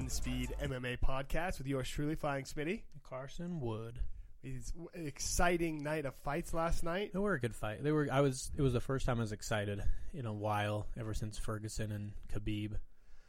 [0.00, 2.82] Welcome to the One Speed MMA podcast with yours truly, Flying Smitty.
[3.06, 3.98] Carson Wood.
[4.42, 7.12] It's an exciting night of fights last night.
[7.12, 7.84] They were a good fight.
[7.84, 8.08] They were.
[8.10, 8.50] I was.
[8.56, 9.82] It was the first time I was excited
[10.14, 12.72] in a while, ever since Ferguson and Khabib,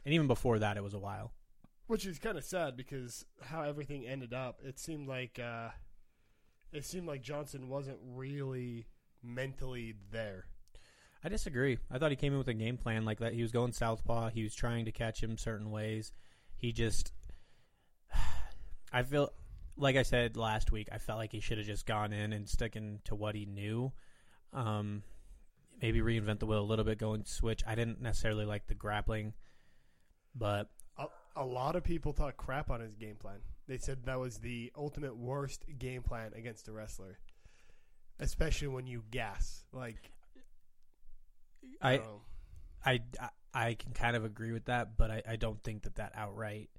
[0.06, 1.32] and even before that, it was a while.
[1.88, 4.60] Which is kind of sad because how everything ended up.
[4.64, 5.68] It seemed like uh,
[6.72, 8.86] it seemed like Johnson wasn't really
[9.22, 10.46] mentally there.
[11.22, 11.76] I disagree.
[11.90, 13.34] I thought he came in with a game plan like that.
[13.34, 14.30] He was going southpaw.
[14.30, 16.12] He was trying to catch him certain ways.
[16.62, 17.12] He just.
[18.92, 19.32] I feel
[19.76, 20.88] like I said last week.
[20.92, 23.92] I felt like he should have just gone in and sticking to what he knew.
[24.52, 25.02] Um,
[25.80, 27.62] maybe reinvent the wheel a little bit, going switch.
[27.66, 29.32] I didn't necessarily like the grappling,
[30.36, 33.40] but A, a lot of people thought crap on his game plan.
[33.66, 37.18] They said that was the ultimate worst game plan against a wrestler,
[38.20, 39.64] especially when you gas.
[39.72, 40.12] Like
[41.80, 42.20] I don't.
[42.84, 45.96] I, I I can kind of agree with that, but I, I don't think that
[45.96, 46.70] that outright.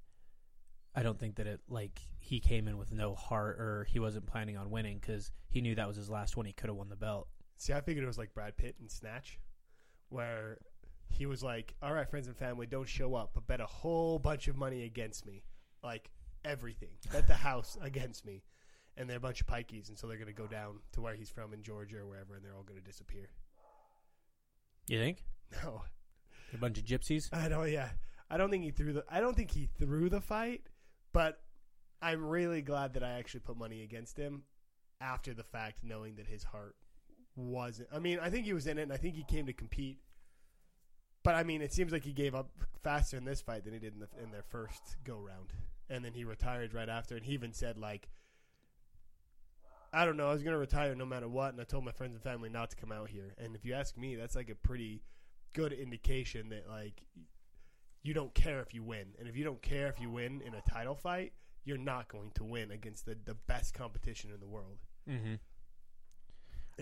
[0.96, 4.26] I don't think that it like he came in with no heart or he wasn't
[4.26, 6.46] planning on winning because he knew that was his last one.
[6.46, 7.28] He could have won the belt.
[7.56, 9.38] See, I figured it was like Brad Pitt in Snatch,
[10.08, 10.58] where
[11.08, 14.18] he was like, "All right, friends and family, don't show up, but bet a whole
[14.18, 15.44] bunch of money against me,
[15.82, 16.10] like
[16.44, 16.90] everything.
[17.12, 18.42] Bet the house against me."
[18.96, 21.14] And they're a bunch of pikeys, and so they're going to go down to where
[21.16, 23.28] he's from in Georgia or wherever, and they're all going to disappear.
[24.86, 25.24] You think
[25.62, 25.82] No,
[26.54, 27.28] a bunch of gypsies?
[27.32, 27.70] I don't.
[27.70, 27.90] Yeah,
[28.30, 29.04] I don't think he threw the.
[29.10, 30.62] I don't think he threw the fight,
[31.12, 31.40] but
[32.02, 34.42] I'm really glad that I actually put money against him
[35.00, 36.76] after the fact, knowing that his heart
[37.36, 37.88] wasn't.
[37.92, 39.98] I mean, I think he was in it, and I think he came to compete.
[41.22, 42.50] But I mean, it seems like he gave up
[42.82, 45.52] faster in this fight than he did in, the, in their first go round,
[45.88, 47.16] and then he retired right after.
[47.16, 48.08] And he even said like,
[49.92, 51.92] "I don't know, I was going to retire no matter what," and I told my
[51.92, 53.34] friends and family not to come out here.
[53.38, 55.02] And if you ask me, that's like a pretty
[55.54, 57.02] good indication that like
[58.02, 60.52] you don't care if you win, and if you don't care if you win in
[60.54, 61.32] a title fight,
[61.64, 64.78] you're not going to win against the the best competition in the world.
[65.08, 65.34] Mm-hmm.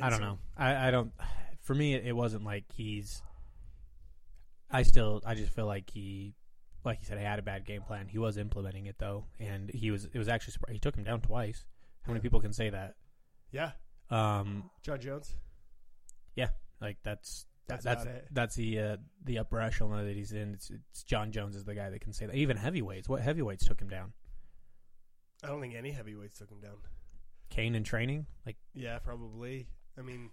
[0.02, 0.38] I don't so- know.
[0.56, 1.12] I, I don't.
[1.60, 3.22] For me, it wasn't like he's.
[4.70, 6.34] I still, I just feel like he,
[6.84, 8.08] like you said, he had a bad game plan.
[8.08, 10.06] He was implementing it though, and he was.
[10.06, 11.64] It was actually he took him down twice.
[12.02, 12.94] How many people can say that?
[13.52, 13.72] Yeah,
[14.10, 15.34] Um, Jon Jones.
[16.34, 16.48] Yeah,
[16.80, 20.54] like that's That's that's that's the uh, the upper echelon that he's in.
[20.54, 22.34] It's, it's Jon Jones is the guy that can say that.
[22.34, 24.12] Even heavyweights, what heavyweights took him down?
[25.44, 26.76] I don't think any heavyweights took him down.
[27.50, 29.66] Kane in training, like Yeah, probably.
[29.98, 30.30] I mean,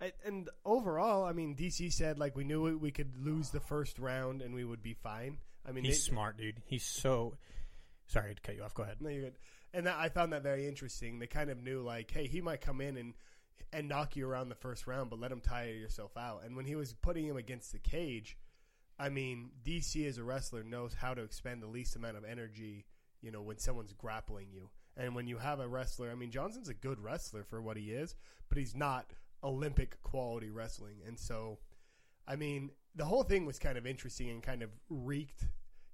[0.00, 3.98] I, and overall, I mean, DC said like we knew we- could lose the first
[3.98, 5.38] round and we would be fine.
[5.66, 6.60] I mean, he's they- smart, dude.
[6.66, 7.36] He's so.
[8.06, 8.74] Sorry to cut you off.
[8.74, 8.96] Go ahead.
[9.00, 9.38] No, you're good.
[9.74, 11.18] And that, I found that very interesting.
[11.18, 13.12] They kind of knew like, hey, he might come in and
[13.72, 16.42] and knock you around the first round, but let him tire yourself out.
[16.44, 18.36] And when he was putting him against the cage,
[18.98, 22.86] I mean, DC as a wrestler knows how to expend the least amount of energy.
[23.20, 26.68] You know, when someone's grappling you, and when you have a wrestler, I mean, Johnson's
[26.68, 28.16] a good wrestler for what he is,
[28.48, 29.12] but he's not
[29.44, 30.96] Olympic quality wrestling.
[31.06, 31.58] And so,
[32.26, 35.46] I mean, the whole thing was kind of interesting and kind of reeked.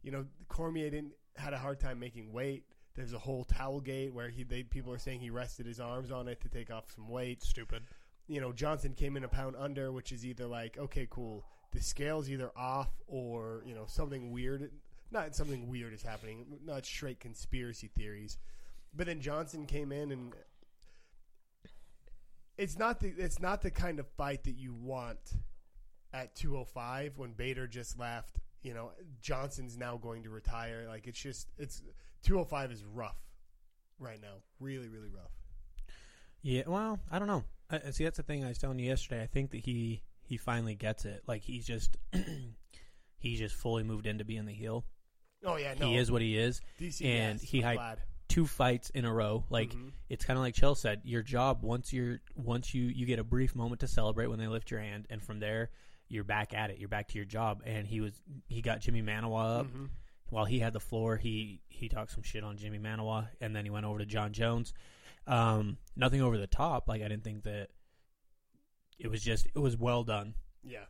[0.03, 2.65] You know, Cormier didn't had a hard time making weight.
[2.95, 6.11] There's a whole towel gate where he they, people are saying he rested his arms
[6.13, 7.43] on it to take off some weight.
[7.43, 7.83] Stupid.
[8.29, 11.83] You know, Johnson came in a pound under, which is either like, okay, cool, the
[11.83, 14.71] scale's either off or you know something weird.
[15.11, 16.47] Not something weird is happening.
[16.65, 18.39] Not straight conspiracy theories.
[18.97, 20.33] But then Johnson came in and
[22.57, 25.19] it's not the it's not the kind of fight that you want
[26.13, 28.39] at 205 when Bader just left.
[28.63, 30.87] You know, Johnson's now going to retire.
[30.89, 31.83] Like it's just it's
[32.25, 33.17] 205 is rough
[33.99, 34.35] right now.
[34.61, 35.31] Really, really rough.
[36.43, 37.45] Yeah, well, I don't know.
[37.71, 39.23] I, see, that's the thing I was telling you yesterday.
[39.23, 41.23] I think that he he finally gets it.
[41.27, 41.97] Like he's just
[43.19, 44.85] he's just fully moved into being the heel.
[45.45, 45.87] Oh yeah, no.
[45.89, 46.61] He is what he is.
[46.81, 47.99] DC, and yes, he I'm hyped- glad.
[48.27, 49.45] Two fights in a row.
[49.51, 49.93] Like Mhm.
[50.09, 51.03] it's kind of like Chael said.
[51.05, 54.47] Your job once you're once you you get a brief moment to celebrate when they
[54.49, 55.71] lift your hand, and from there
[56.09, 56.79] you're back at it.
[56.79, 57.63] You're back to your job.
[57.65, 58.13] And he was
[58.49, 59.67] he got Jimi Manuwa up.
[59.67, 59.89] Mhm.
[60.31, 63.65] While he had the floor, he he talked some shit on Jimi Manuwa, and then
[63.65, 64.73] he went over to Jon Jones.
[65.27, 66.89] Um, nothing over the top.
[66.89, 67.69] Like I didn't think that
[68.99, 70.35] it was just it was well done.
[70.63, 70.85] Yeah.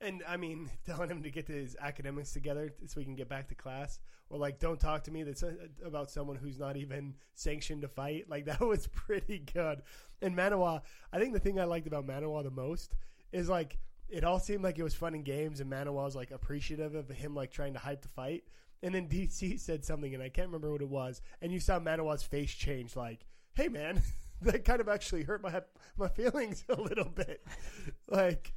[0.00, 3.48] And I mean, telling him to get his academics together so we can get back
[3.48, 5.54] to class, or like, don't talk to me that's uh,
[5.84, 8.28] about someone who's not even sanctioned to fight.
[8.28, 9.82] Like that was pretty good.
[10.20, 10.82] And Manuwa,
[11.12, 12.94] I think the thing I liked about Manuwa the most
[13.32, 13.78] is like
[14.12, 17.08] it all seemed like it was fun and games, and Manuwa was like appreciative of
[17.08, 18.44] him like trying to hype the fight.
[18.82, 21.22] And then DC said something, and I can't remember what it was.
[21.40, 23.24] And you saw Manuwa's face change, like,
[23.54, 24.02] "Hey, man,
[24.42, 25.62] that kind of actually hurt my
[25.96, 27.42] my feelings a little bit."
[28.08, 28.52] like,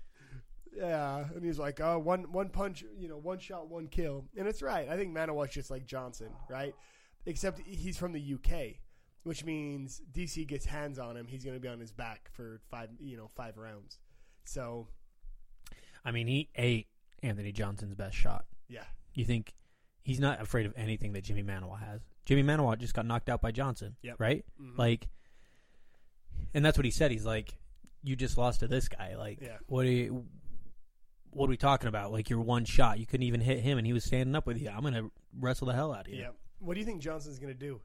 [0.75, 4.47] Yeah, and he's like, oh, one one punch, you know, one shot, one kill, and
[4.47, 4.89] it's right.
[4.89, 6.75] I think Manuwa's just like Johnson, right?
[7.25, 8.75] Except he's from the UK,
[9.23, 12.59] which means DC gets hands on him, he's going to be on his back for
[12.69, 13.99] five, you know, five rounds.
[14.43, 14.87] So,
[16.05, 16.87] I mean, he ate
[17.23, 18.45] Anthony Johnson's best shot.
[18.69, 19.53] yeah, You think
[20.03, 22.01] he's not afraid of anything that Jimi Manuwa has?
[22.27, 24.19] Jimi Manuwa just got knocked out by Johnson, Yep.
[24.19, 24.45] right?
[24.61, 24.77] Mhm.
[24.77, 25.07] Like,
[26.53, 27.11] and that's what he said.
[27.11, 27.57] He's like,
[28.03, 29.15] "You just lost to this guy.
[29.15, 29.57] Like, Yeah.
[29.67, 30.25] what are you,
[31.31, 32.11] what are we talking about?
[32.11, 32.99] Like, you're one shot.
[32.99, 34.69] You couldn't even hit him, and he was standing up with you.
[34.69, 36.31] I'm gonna wrestle the hell out of you." yeah.
[36.59, 37.81] What do you think Johnson's going to do?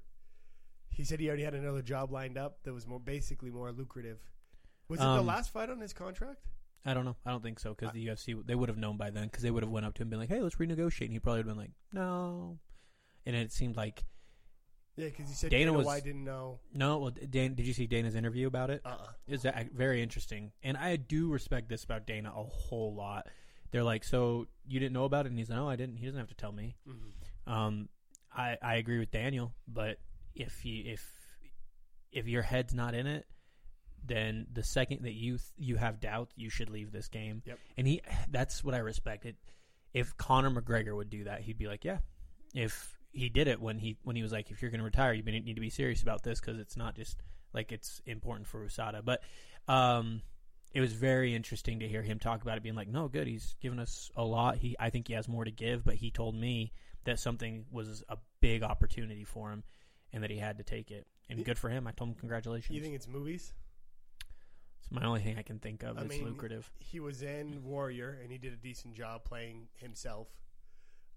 [0.90, 4.20] He said he already had another job lined up that was more basically more lucrative.
[4.88, 6.46] Was it the Um, last fight on his contract?
[6.85, 7.17] I don't know.
[7.27, 9.50] I don't think so because the UFC they would have known by then because they
[9.50, 11.41] would have went up to him and been like, "Hey, let's renegotiate." And he probably
[11.41, 12.59] would have been like, "No."
[13.27, 14.05] And it seemed like
[14.97, 16.61] Yeah, because he said Dana Dana was- White didn't know.
[16.73, 16.99] no.
[16.99, 18.81] Well, Dan, did you see Dana's interview about it?
[18.85, 18.97] Uh.
[19.00, 20.53] uh is that very interesting.
[20.62, 23.26] And I do respect this about Dana a whole lot.
[23.73, 25.31] They're like, so you didn't know about it?
[25.31, 25.97] And he's like, no, I didn't.
[25.99, 26.76] He doesn't have to tell me.
[26.87, 27.88] hmm Um,
[28.33, 29.99] I, I agree with Daniel, but
[30.35, 31.12] if you if
[32.12, 33.26] if your head's not in it,
[34.11, 37.43] then the second that you th- you have doubt, you should leave this game.
[37.47, 37.59] Yep.
[37.77, 39.25] And he that's what I respect.
[39.25, 39.37] It
[39.95, 41.99] if Conor McGregor would do that, he'd be like, yeah.
[42.55, 45.12] If he did it when he when he was like, if you're going to retire,
[45.12, 47.23] you need to be serious about this because it's not just
[47.53, 49.05] like it's important for USADA.
[49.05, 49.23] But
[49.69, 50.23] um,
[50.73, 53.55] it was very interesting to hear him talk about it, being like, no, good, he's
[53.61, 54.57] given us a lot.
[54.57, 56.73] He I think he has more to give, but he told me
[57.05, 59.65] that something was a big opportunity for him
[60.12, 61.07] and that he had to take it.
[61.29, 61.87] And good for him.
[61.87, 62.75] I told him congratulations.
[62.75, 63.53] You think it's movies?
[64.90, 65.96] It's my only thing I can think of.
[65.98, 66.70] I it's mean, lucrative.
[66.78, 70.28] He was in Warrior, and he did a decent job playing himself.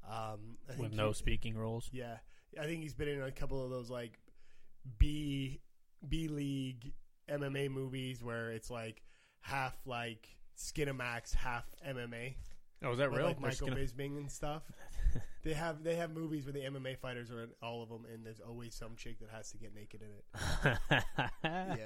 [0.07, 1.89] Um, I think With no he- speaking roles.
[1.91, 2.17] Yeah,
[2.59, 4.19] I think he's been in a couple of those like
[4.99, 5.61] B
[6.07, 6.93] B League
[7.29, 9.01] MMA movies where it's like
[9.41, 10.27] half like
[10.57, 12.35] Skinamax, half MMA.
[12.83, 13.27] Oh, is that with, real?
[13.27, 14.63] Like They're Michael gonna- Bisping and stuff.
[15.43, 18.25] they have they have movies where the MMA fighters are in all of them, and
[18.25, 20.09] there's always some chick that has to get naked in
[20.71, 20.77] it.
[21.43, 21.77] yeah.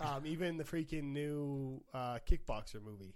[0.00, 3.14] Um, even the freaking new uh, kickboxer movie.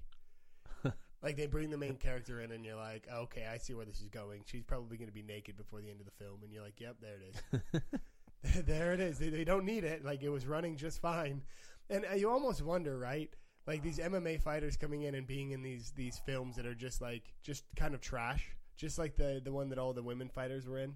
[1.22, 4.00] like they bring the main character in, and you're like, okay, I see where this
[4.00, 4.42] is going.
[4.44, 6.80] She's probably going to be naked before the end of the film, and you're like,
[6.80, 7.34] yep, there it
[7.72, 8.00] is.
[8.66, 9.18] there it is.
[9.18, 10.04] They, they don't need it.
[10.04, 11.42] Like it was running just fine,
[11.88, 13.30] and uh, you almost wonder, right?
[13.66, 17.00] Like these MMA fighters coming in and being in these these films that are just
[17.00, 20.66] like just kind of trash, just like the the one that all the women fighters
[20.66, 20.94] were in.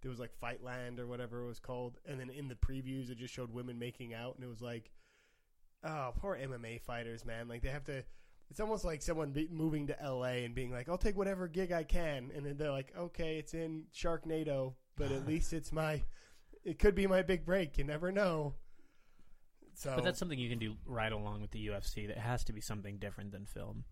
[0.00, 3.18] There was like Fightland or whatever it was called, and then in the previews it
[3.18, 4.90] just showed women making out, and it was like,
[5.84, 7.48] oh, poor MMA fighters, man.
[7.48, 8.04] Like they have to.
[8.50, 11.70] It's almost like someone be, moving to LA and being like, "I'll take whatever gig
[11.72, 16.02] I can," and then they're like, "Okay, it's in Sharknado, but at least it's my.
[16.64, 17.78] It could be my big break.
[17.78, 18.54] You never know."
[19.74, 22.08] So, But that's something you can do right along with the UFC.
[22.08, 23.84] That has to be something different than film.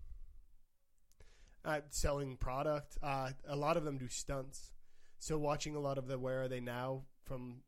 [1.64, 2.96] uh, selling product.
[3.02, 4.72] Uh, a lot of them do stunts.
[5.18, 7.62] So watching a lot of the Where Are They Now from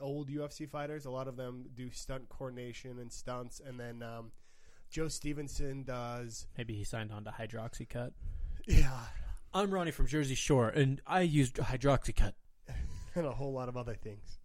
[0.00, 4.32] old UFC fighters, a lot of them do stunt coordination and stunts, and then um,
[4.90, 6.46] Joe Stevenson does.
[6.56, 8.12] Maybe he signed on to Hydroxycut.
[8.66, 8.98] Yeah,
[9.52, 12.32] I'm Ronnie from Jersey Shore, and I used Hydroxycut.
[13.14, 14.38] and a whole lot of other things.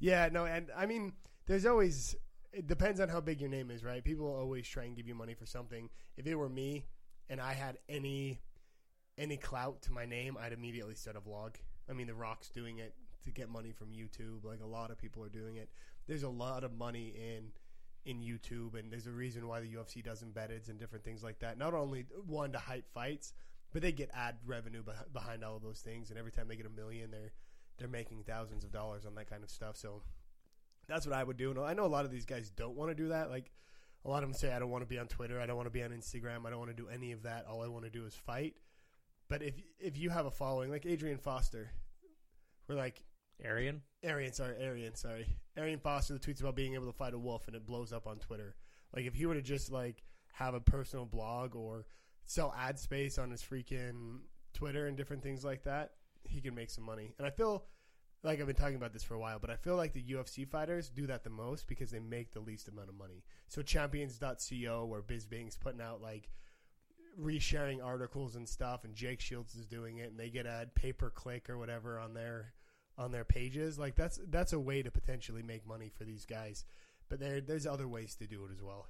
[0.00, 1.12] Yeah, no, and I mean,
[1.46, 2.16] there's always.
[2.52, 4.02] It depends on how big your name is, right?
[4.02, 5.88] People always try and give you money for something.
[6.16, 6.86] If it were me,
[7.28, 8.40] and I had any
[9.16, 11.54] any clout to my name, I'd immediately start a vlog.
[11.88, 12.94] I mean, The Rock's doing it
[13.28, 14.44] to get money from YouTube.
[14.44, 15.68] Like a lot of people are doing it.
[16.06, 17.52] There's a lot of money in
[18.04, 21.40] in YouTube, and there's a reason why the UFC does embeddeds and different things like
[21.40, 21.58] that.
[21.58, 23.34] Not only one to hype fights,
[23.72, 24.82] but they get ad revenue
[25.12, 26.10] behind all of those things.
[26.10, 27.32] And every time they get a million, they're
[27.78, 29.76] they're making thousands of dollars on that kind of stuff.
[29.76, 30.02] So
[30.88, 31.50] that's what I would do.
[31.50, 33.30] And I know a lot of these guys don't want to do that.
[33.30, 33.52] Like
[34.04, 35.40] a lot of them say, I don't want to be on Twitter.
[35.40, 36.46] I don't want to be on Instagram.
[36.46, 37.46] I don't want to do any of that.
[37.46, 38.54] All I want to do is fight.
[39.28, 41.70] But if if you have a following, like Adrian Foster,
[42.66, 43.02] we're like
[43.44, 43.82] Arian?
[44.04, 45.26] Arian, sorry, Arian, sorry,
[45.56, 48.18] Arian Foster tweets about being able to fight a wolf and it blows up on
[48.18, 48.56] Twitter.
[48.94, 50.02] Like if he were to just like
[50.32, 51.86] have a personal blog or
[52.24, 54.20] sell ad space on his freaking
[54.54, 55.92] Twitter and different things like that,
[56.24, 57.14] he can make some money.
[57.18, 57.64] And I feel
[58.22, 60.46] like I've been talking about this for a while, but I feel like the UFC
[60.46, 63.24] fighters do that the most because they make the least amount of money.
[63.48, 66.28] So champions.co where Bisping's putting out like
[67.20, 70.92] resharing articles and stuff and Jake Shields is doing it and they get a pay
[70.92, 72.52] per click or whatever on their
[72.98, 73.78] on their pages.
[73.78, 76.64] Like that's that's a way to potentially make money for these guys.
[77.08, 78.86] But there there's other ways to do it as well.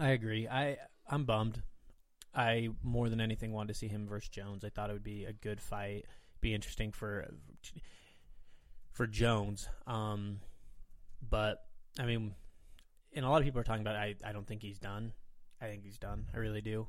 [0.00, 0.48] I agree.
[0.48, 0.76] I
[1.08, 1.62] I'm bummed.
[2.34, 4.64] I more than anything wanted to see him versus Jones.
[4.64, 6.04] I thought it would be a good fight,
[6.40, 7.32] be interesting for
[8.92, 9.68] for Jones.
[9.86, 10.40] Um,
[11.28, 11.64] but
[11.98, 12.34] I mean,
[13.14, 13.96] and a lot of people are talking about.
[13.96, 15.12] I I don't think he's done.
[15.60, 16.26] I think he's done.
[16.34, 16.88] I really do.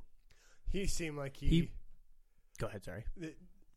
[0.72, 1.72] He seemed like he He-
[2.58, 2.84] Go ahead.
[2.84, 3.04] Sorry.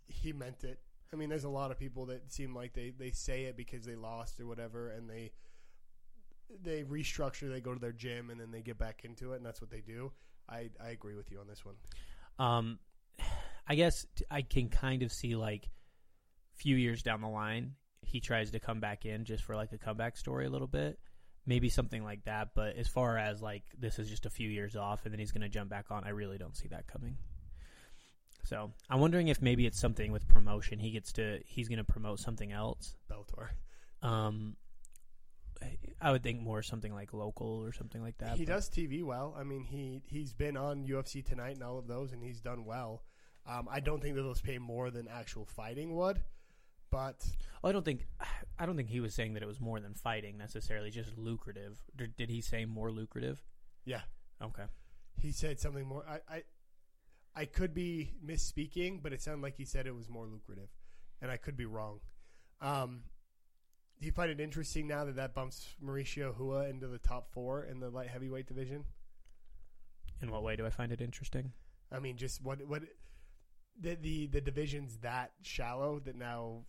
[0.07, 0.79] he meant it.
[1.13, 3.85] I mean, there's a lot of people that seem like they, they say it because
[3.85, 5.33] they lost or whatever, and they
[6.63, 7.51] they restructure.
[7.51, 9.71] They go to their gym and then they get back into it, and that's what
[9.71, 10.13] they do.
[10.49, 11.77] I I agree with you on this one.
[12.39, 12.79] Um,
[13.67, 15.71] I guess I can kind of see like
[16.59, 19.79] few years down the line, he tries to come back in just for like a
[19.79, 20.99] comeback story a little bit,
[21.47, 22.49] maybe something like that.
[22.55, 25.33] But as far as like this is just a few years off and then he's
[25.33, 27.17] going to jump back on, I really don't see that coming.
[28.49, 30.79] So I'm wondering if maybe it's something with promotion.
[30.79, 32.97] He gets to he's going to promote something else.
[33.11, 33.49] Bellator.
[34.07, 34.57] Um,
[36.01, 38.37] I would think more something like local or something like that.
[38.39, 39.35] he but- does TV well.
[39.39, 42.65] I mean, he he's been on UFC tonight and all of those, and he's done
[42.65, 43.03] well.
[43.47, 46.21] Um, I don't think that those pay more than actual fighting would,
[46.91, 47.27] but
[47.63, 48.07] Well, I don't think
[48.59, 51.79] I don't think he was saying that it was more than fighting necessarily, just lucrative.
[51.97, 53.43] Did, did he say more lucrative?
[53.85, 54.03] yeah,
[54.43, 54.65] Okay.
[55.19, 56.05] he said something more.
[56.09, 56.43] I, I
[57.39, 60.71] I could be misspeaking, but it sounded like he said it was more lucrative,
[61.23, 62.01] and I could be wrong.
[62.61, 63.03] Um,
[64.01, 67.63] do you find it interesting now that that bumps Mauricio Rua into the top four
[67.63, 68.85] in the light heavyweight division?
[70.21, 71.53] In what way do I find it interesting?
[71.93, 72.83] I mean, just what what
[73.81, 76.65] the the the division's that shallow that now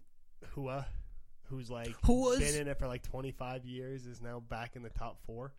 [0.55, 0.85] Rua,
[1.45, 4.83] who's like Who been in it for like twenty five years, is now back in
[4.83, 5.51] the top four.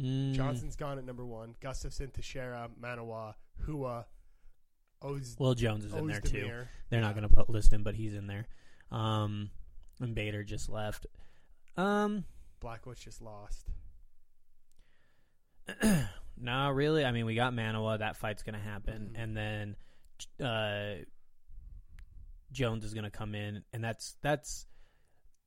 [0.00, 1.54] Mm, Johnson's gone at number one.
[1.60, 3.34] Gustafsson, Teixeira, Manuwa,
[3.66, 4.06] Rua,
[5.02, 6.50] Oz, Will Jones is in there too.
[6.90, 8.46] They're not going to put list him, but he's in there.
[8.90, 9.50] Um,
[10.00, 11.06] and Bader just left.
[11.76, 12.24] Um,
[12.60, 13.68] Blackwood's just lost.
[16.36, 17.04] no, really.
[17.04, 17.98] I mean, we got Manuwa.
[17.98, 19.22] That fight's going to happen, Mhm.
[19.22, 19.76] and then
[20.46, 21.04] uh,
[22.52, 24.66] Jones is going to come in, and that's that's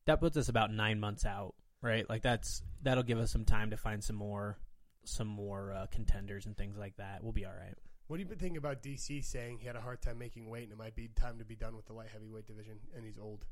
[0.06, 2.10] that puts us about nine months out, right?
[2.10, 4.58] Like that's that'll give us some time to find some more
[5.06, 7.24] some more uh, contenders and things like that.
[7.24, 7.76] We'll be all right.
[8.08, 10.72] What do you think about DC saying he had a hard time making weight and
[10.72, 13.46] it might be time to be done with the light heavyweight division and he's old?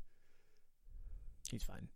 [1.50, 1.88] He's fine.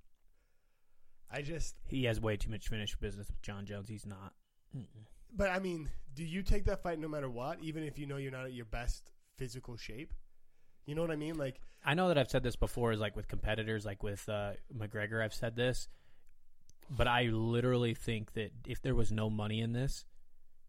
[1.30, 3.88] I just, He has way too much finished business with Jon Jones.
[3.88, 4.32] He's not.
[4.76, 5.04] Mm-mm.
[5.34, 8.16] but I mean, do you take that fight no matter what, even if you know
[8.16, 10.12] you're not at your best physical shape?
[10.84, 11.36] You know what I mean?
[11.36, 14.52] Like, I know that I've said this before, is like with competitors, like with uh,
[14.74, 15.22] McGregor.
[15.22, 15.86] I've said this,
[16.90, 20.04] but I literally think that if there was no money in this,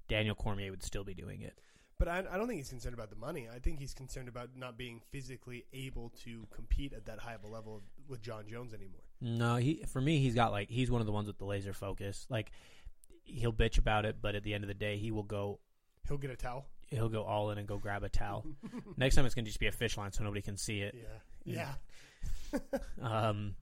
[0.07, 1.57] Daniel Cormier would still be doing it.
[1.97, 3.47] but I, I don't think he's concerned about the money.
[3.53, 7.43] I think he's concerned about not being physically able to compete at that high of
[7.43, 9.01] a level with Jon Jones anymore.
[9.21, 11.73] No, he for me, he's got like he's one of the ones with the laser
[11.73, 12.25] focus.
[12.29, 12.51] Like
[13.23, 15.59] he'll bitch about it, but at the end of the day, he will go.
[16.07, 16.65] He'll get a towel.
[16.87, 18.45] He'll go all in and go grab a towel.
[18.97, 20.95] Next time, it's gonna just be a fish line so nobody can see it.
[21.45, 21.73] Yeah,
[22.53, 22.59] yeah.
[23.01, 23.55] Um,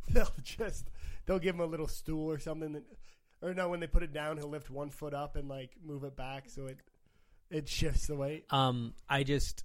[0.10, 0.90] they'll just
[1.26, 2.82] they'll give him a little stool or something that,
[3.42, 6.04] or no when they put it down he'll lift one foot up and like move
[6.04, 6.78] it back so it
[7.50, 9.64] it shifts the weight Um, I just,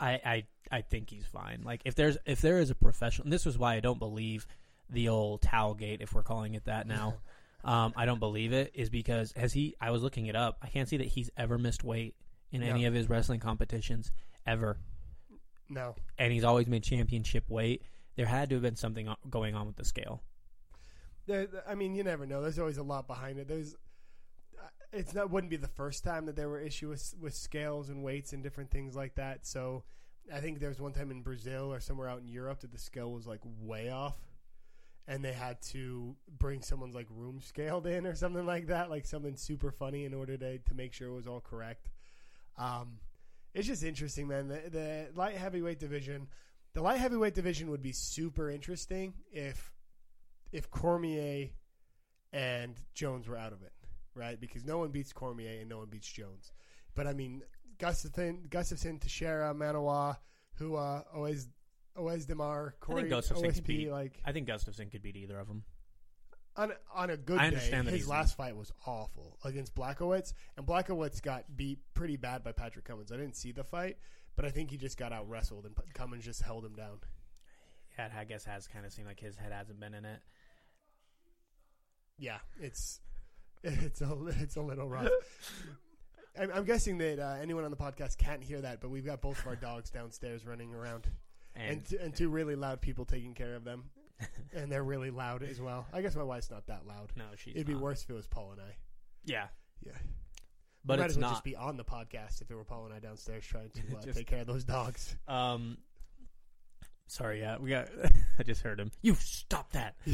[0.00, 1.62] I, I, I think he's fine.
[1.64, 4.46] Like if there's if there is a professional, and this was why I don't believe
[4.90, 7.14] the old towel gate, if we're calling it that now.
[7.64, 9.74] um, I don't believe it is because has he?
[9.80, 10.58] I was looking it up.
[10.62, 12.14] I can't see that he's ever missed weight
[12.50, 12.88] in any No.
[12.88, 14.10] of his wrestling competitions
[14.46, 14.78] ever,
[15.68, 17.82] no and he's always made championship weight.
[18.18, 20.22] There had to have been something going on with the scale.
[21.66, 23.74] i mean you never know there's always a lot behind it there's
[24.58, 27.90] uh, it's not wouldn't be the first time that there were issues with, with scales
[27.90, 29.84] and weights and different things like that so
[30.34, 32.78] i think there was one time in brazil or somewhere out in europe that the
[32.78, 34.16] scale was like way off
[35.08, 39.06] and they had to bring someone's like room scaled in or something like that, like
[39.06, 41.88] something super funny in order to to make sure it was all correct.
[42.58, 42.98] Um,
[43.54, 44.48] it's just interesting, man.
[44.48, 46.28] The, the light heavyweight division,
[46.78, 49.72] the light heavyweight division would be super interesting if
[50.52, 51.48] if Cormier
[52.32, 53.72] and Jones were out of it,
[54.14, 54.38] right?
[54.38, 56.52] Because no one beats Cormier and no one beats Jones.
[56.94, 57.42] But I mean,
[57.80, 60.18] Gustafsson, Gustafsson, Teixeira, Manuwa,
[60.54, 61.48] who uh, always.
[61.96, 65.48] Oez Demar, Corey, Gustafsson could OSP, beat- like I think Gustafsson could beat either of
[65.48, 65.64] them.
[66.54, 71.20] on on a good I day, his last fight was awful against Blachowicz, and Blachowicz
[71.20, 73.10] got beat pretty bad by Patrick Cummins.
[73.10, 73.96] I didn't see the fight,
[74.38, 77.00] but I think he just got out wrestled, and Cummins just held him down.
[77.98, 80.20] Yeah, I guess has kind of seemed like his head hasn't been in it.
[82.18, 83.00] Yeah, it's
[83.64, 85.08] it's a it's a little rough.
[86.40, 89.20] I'm, I'm guessing that uh, anyone on the podcast can't hear that, but we've got
[89.20, 91.08] both of our dogs downstairs running around,
[91.56, 93.90] and And, t- and two really loud people taking care of them,
[94.54, 95.84] and they're really loud as well.
[95.92, 97.10] I guess my wife's not that loud.
[97.16, 98.76] no, she's It'd be worse if it was Paul and I.
[99.24, 99.48] Yeah,
[99.84, 99.94] Yeah.
[100.84, 101.34] But might it's as well not.
[101.34, 104.00] just be on the podcast if it were Paul and I downstairs trying to uh,
[104.02, 105.16] Just- take care of those dogs.
[105.26, 105.78] Um,
[107.10, 107.88] Sorry, yeah, we got.
[108.38, 108.90] I just heard him.
[109.00, 109.96] You stop that.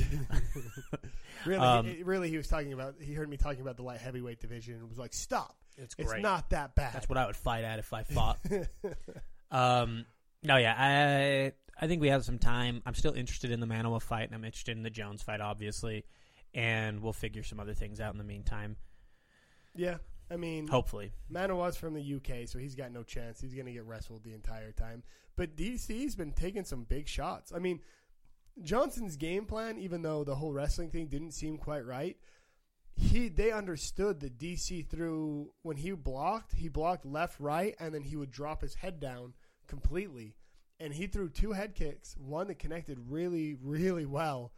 [1.45, 2.95] really, Um, he, really, he was talking about.
[3.01, 5.57] He heard me talking about the light heavyweight division and was like, "Stop!
[5.77, 8.39] It's It's not that bad." That's what I would fight at if I fought.
[9.51, 10.07] um,
[10.45, 11.53] no, yeah, I
[11.83, 12.81] I think we have some time.
[12.87, 16.05] I'm still interested in the Manuwa fight, and I'm interested in the Jones fight, obviously,
[16.55, 18.77] and we'll figure some other things out in the meantime.
[19.75, 19.97] yeah,
[20.31, 23.41] I mean, Hopefully, Manuwa's from the UK, so he's got no chance.
[23.41, 25.03] He's going to get wrestled the entire time.
[25.37, 27.53] But DC's been taking some big shots.
[27.55, 27.81] I mean,
[28.63, 32.17] Johnson's game plan, even though the whole wrestling thing didn't seem quite right,
[32.97, 38.03] he they understood that DC threw when he blocked, he blocked left, right, and then
[38.03, 39.35] he would drop his head down
[39.67, 40.37] completely.
[40.81, 44.53] And he threw two head kicks, one that connected really, really well,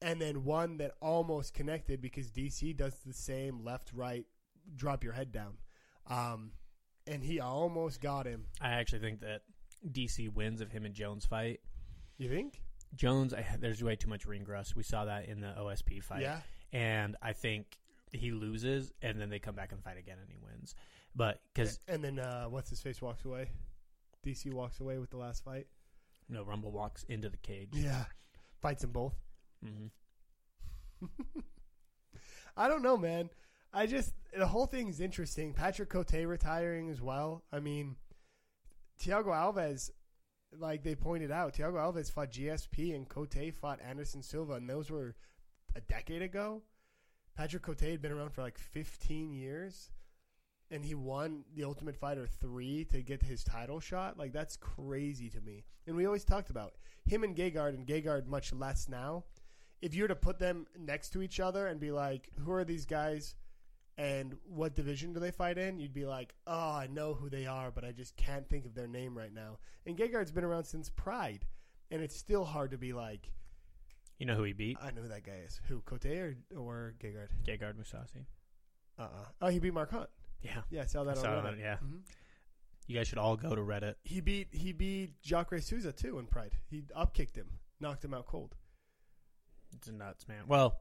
[0.00, 4.26] and then one that almost connected because DC does the same left, right,
[4.76, 5.54] drop your head down.
[6.08, 6.52] Um,
[7.06, 8.46] and he almost got him.
[8.60, 9.42] I actually think that
[9.90, 11.60] DC wins of him and Jones fight.
[12.18, 12.60] You think?
[12.94, 14.76] Jones, I, there's way too much ring rust.
[14.76, 16.22] We saw that in the OSP fight.
[16.22, 16.40] Yeah.
[16.72, 17.78] and I think
[18.12, 20.74] he loses, and then they come back and fight again, and he wins.
[21.16, 23.50] But because And then uh, what's his face walks away.
[24.26, 25.66] DC walks away with the last fight.
[26.28, 27.70] no Rumble walks into the cage.
[27.72, 28.04] Yeah,
[28.60, 29.14] fights them both.
[29.64, 29.86] Mm-hmm.
[32.56, 33.30] I don't know, man.
[33.72, 35.54] I just the whole thing's interesting.
[35.54, 37.42] Patrick Cote retiring as well.
[37.52, 37.96] I mean,
[39.00, 39.90] Thiago Alves,
[40.58, 44.90] like they pointed out, Thiago Alves fought GSP and Cote fought Anderson Silva, and those
[44.90, 45.14] were
[45.74, 46.62] a decade ago.
[47.34, 49.90] Patrick Cote had been around for like 15 years,
[50.70, 54.18] and he won the Ultimate Fighter three to get his title shot.
[54.18, 55.64] Like that's crazy to me.
[55.86, 56.74] And we always talked about
[57.06, 59.24] him and Gegard, and Gegard much less now.
[59.80, 62.64] If you were to put them next to each other and be like, "Who are
[62.64, 63.34] these guys?"
[63.98, 65.78] And what division do they fight in?
[65.78, 68.74] You'd be like, "Oh, I know who they are, but I just can't think of
[68.74, 71.46] their name right now." And Gegard's been around since Pride,
[71.90, 73.30] and it's still hard to be like,
[74.18, 74.78] You know who he beat?
[74.80, 77.28] "I know who that guy is." Who, Cote or, or Gegard?
[77.44, 78.24] Gegard Mousasi.
[78.98, 80.08] Uh uh Oh, he beat Mark Hunt.
[80.42, 81.42] Yeah, Yeah, I saw that I on saw Reddit.
[81.42, 81.76] that, yeah.
[81.84, 82.00] Mhm.
[82.86, 83.96] you guys should all go to Reddit.
[84.04, 86.56] He beat he beat Jacare Souza too in Pride.
[86.68, 88.56] He upkicked him, knocked him out cold.
[89.74, 90.44] It's nuts, man.
[90.46, 90.80] Well,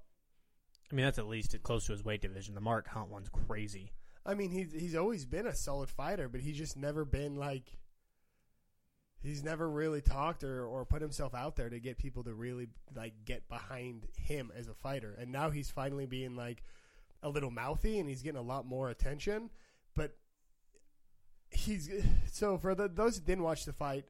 [0.92, 2.56] I mean that's at least close to his weight division.
[2.56, 3.94] The Mark Hunt one's crazy.
[4.26, 7.78] I mean, he's he's always been a solid fighter, but he's just never been like.
[9.24, 12.70] He's never really talked or, or put himself out there to get people to really
[12.96, 15.16] like get behind him as a fighter.
[15.20, 16.64] And now he's finally being like
[17.22, 19.52] a little mouthy and he's getting a lot more attention.
[19.96, 20.16] But
[21.52, 21.88] he's
[22.32, 24.06] so for the, those who didn't watch the fight,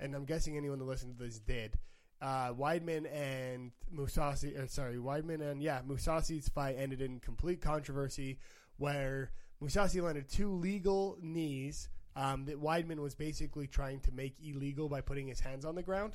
[0.00, 1.78] and I'm guessing anyone that listened to this did.
[2.20, 8.38] Uh, Weidman and Mousasi, or sorry, Weidman and yeah, Mousasi's fight ended in complete controversy,
[8.78, 14.88] where Mousasi landed two legal knees um, that Weidman was basically trying to make illegal
[14.88, 16.14] by putting his hands on the ground.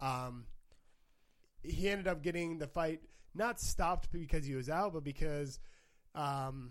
[0.00, 0.44] Um,
[1.62, 3.00] he ended up getting the fight
[3.34, 5.58] not stopped because he was out, but because
[6.14, 6.70] um,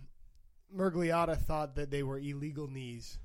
[0.76, 3.20] Miragliotta thought that they were illegal knees.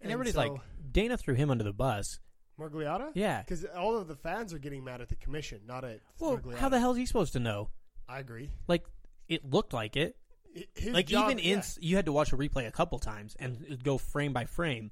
[0.00, 0.52] And everybody's like,
[0.90, 2.18] Dana threw him under the bus.
[2.60, 3.12] Miragliotta?
[3.14, 3.42] Yeah.
[3.42, 6.68] Because all of the fans are getting mad at the commission, not at Well, how
[6.68, 7.70] the hell is he supposed to know?
[8.08, 8.50] I agree.
[8.68, 8.84] Like,
[9.28, 10.16] it looked like it.
[10.74, 13.78] His like job- even in you had to watch a replay a couple times and
[13.84, 14.90] go frame by frame,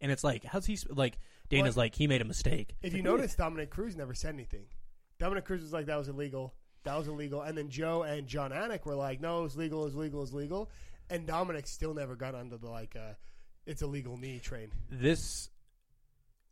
[0.00, 1.18] and it's like, how's he like?
[1.48, 2.76] Dana's like he made a mistake.
[2.80, 4.66] If you notice, Dominick Cruz never said anything.
[5.18, 6.54] Dominick Cruz was like, "That was illegal.
[6.84, 9.84] That was illegal." And then Joe and Jon Anik were like, "No, it's legal.
[9.86, 10.22] It's legal.
[10.22, 10.70] It's legal."
[11.10, 13.14] And Dominick still never got onto the like, uh,
[13.66, 14.70] "It's a legal knee" train.
[14.88, 15.50] this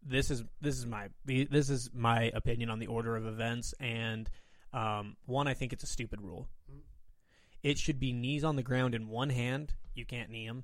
[0.02, 4.30] this is this is my this is my opinion on the order of events and
[4.72, 6.48] um, one I think it's a stupid rule.
[7.62, 9.74] It should be knees on the ground in one hand.
[9.94, 10.62] You can't knee them,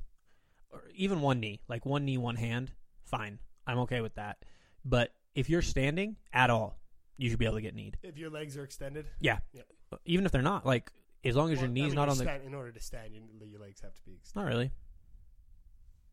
[0.70, 2.70] or even one knee, like one knee, one hand.
[3.05, 4.38] Fine, I'm okay with that.
[4.85, 6.79] But if you're standing at all,
[7.16, 7.99] you should be able to get kneed.
[8.03, 9.62] If your legs are extended, Yeah, Yeah.
[10.05, 10.64] even if they're not.
[10.64, 10.92] Like
[11.25, 12.25] as long as Well, your I knees mean, not on the.
[12.25, 14.44] stand, in order to stand, you, your legs have to be extended.
[14.47, 14.70] Not really.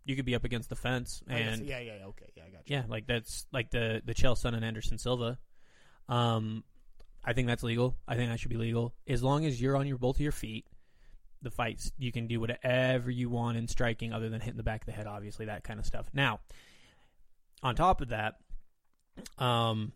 [0.04, 2.50] You could be up against the fence guess- and yeah, yeah, yeah, okay, yeah, I
[2.50, 2.76] got you.
[2.76, 5.38] Yeah, like that's like the the Chael Sonnen and Anderson Silva.
[6.10, 6.64] Um,
[7.24, 7.98] I think that's legal.
[8.08, 10.32] I think that should be legal as long as you're on your both of your
[10.32, 10.66] feet.
[11.44, 14.82] The fights you can do whatever you want in striking, other than hitting the back
[14.82, 15.08] of the head.
[15.08, 16.08] Obviously, that kind of stuff.
[16.14, 16.40] Now,
[17.64, 18.36] on top of that,
[19.38, 19.92] um,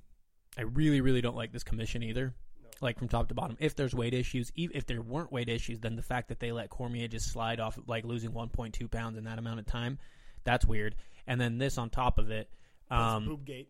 [0.57, 2.33] I really, really don't like this commission either.
[2.81, 3.57] Like from top to bottom.
[3.59, 6.51] If there's weight issues, even if there weren't weight issues, then the fact that they
[6.51, 9.97] let Cormier just slide off, like losing 1.2 pounds in that amount of time,
[10.43, 10.95] that's weird.
[11.25, 12.49] And then this on top of it,
[12.91, 13.69] um, boob gate.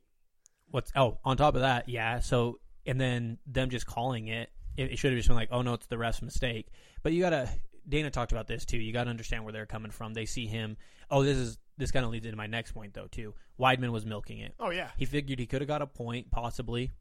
[0.71, 4.91] what's oh on top of that yeah so and then them just calling it it,
[4.91, 6.67] it should have just been like oh no it's the ref's mistake
[7.01, 7.49] but you gotta
[7.87, 10.75] dana talked about this too you gotta understand where they're coming from they see him
[11.09, 13.33] oh this is this kind of leads into my next point though too.
[13.59, 14.53] Weidman was milking it.
[14.59, 16.91] Oh yeah, He figured he could have got a point possibly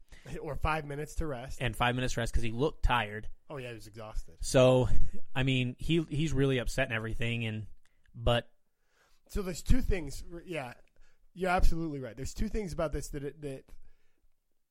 [0.41, 1.59] or five minutes to rest.
[1.61, 3.27] and five minutes rest because he looked tired.
[3.49, 4.35] oh yeah, he was exhausted.
[4.41, 4.89] So,
[5.35, 7.65] I mean, he he's really upset and everything, and
[8.15, 8.47] but
[9.29, 10.23] So there's two things.
[10.45, 10.73] Yeah,
[11.33, 12.15] you're absolutely right.
[12.15, 13.63] There's two things about this that it, that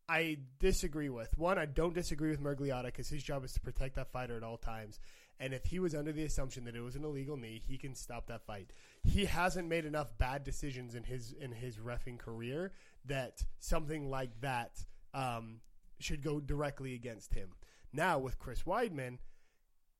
[0.09, 1.37] I disagree with.
[1.39, 4.43] One, I don't disagree with Miragliotta because his job is to protect that fighter at
[4.43, 4.99] all times.
[5.41, 7.95] And if he was under the assumption that it was an illegal knee, he can
[7.95, 8.71] stop that fight.
[9.05, 12.73] He hasn't made enough bad decisions in his in his refing career
[13.05, 15.61] that something like that um,
[16.01, 17.51] should go directly against him.
[17.93, 19.19] Now with Chris Weidman,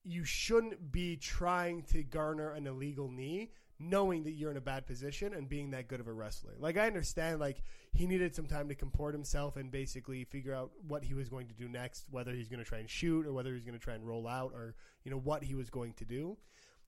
[0.03, 4.87] you shouldn't be trying to garner an illegal knee knowing that you're in a bad
[4.87, 6.55] position and being that good of a wrestler.
[6.59, 7.63] Like I understand like
[7.93, 11.49] he needed some time to comport himself and basically figure out what he was going
[11.49, 13.85] to do next, whether he's going to try and shoot or whether he's going to
[13.85, 16.37] try and roll out or you know what he was going to do.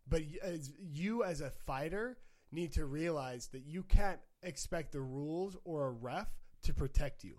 [0.09, 2.19] But as you as a fighter
[2.53, 6.29] need to realize that you can't expect the rules or a ref
[6.63, 7.39] to protect you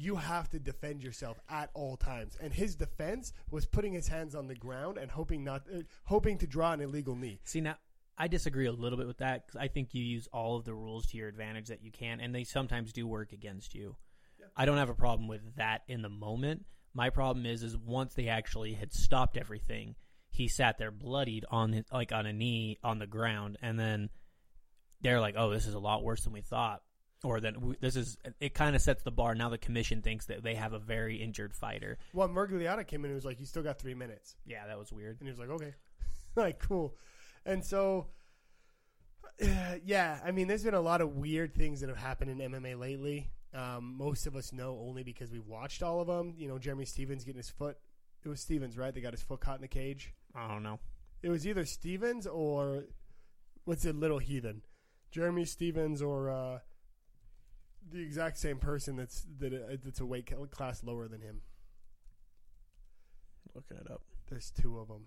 [0.00, 2.36] you have to defend yourself at all times.
[2.40, 6.38] And his defense was putting his hands on the ground and hoping not, uh, hoping
[6.38, 7.40] to draw an illegal knee.
[7.44, 7.76] see now.
[8.16, 10.74] I disagree a little bit with that because I think you use all of the
[10.74, 13.96] rules to your advantage that you can, and they sometimes do work against you.
[14.54, 16.66] I don't have a problem with that in the moment.
[16.92, 19.94] My problem is, is once they actually had stopped everything,
[20.30, 24.10] he sat there bloodied on his, like on a knee on the ground, and then
[25.00, 26.82] they're like, "Oh, this is a lot worse than we thought,"
[27.24, 28.16] or that we, this is.
[28.40, 29.34] It kind of sets the bar.
[29.34, 31.98] Now the commission thinks that they have a very injured fighter.
[32.12, 34.92] Well, Miragliotta came in and was like, "You still got three minutes," Yeah, that was
[34.92, 35.18] weird.
[35.20, 35.74] and he was like, "Okay,
[36.36, 36.94] like cool."
[37.44, 38.08] And so,
[39.84, 42.78] yeah, I mean, there's been a lot of weird things that have happened in MMA
[42.78, 43.30] lately.
[43.52, 46.34] Um, most of us know only because we've watched all of them.
[46.36, 47.76] You know, Jeremy Stephens getting his foot.
[48.24, 48.94] It was Stephens, right?
[48.94, 50.12] They got his foot caught in the cage.
[50.34, 50.78] I don't know.
[51.22, 52.84] It was either Stephens or
[53.64, 54.62] what's it, Little Heathen,
[55.10, 56.58] Jeremy Stephens or uh,
[57.90, 61.42] the exact same person that's that uh, that's a weight class lower than him.
[63.54, 64.02] Looking it up.
[64.28, 65.06] There's two of them.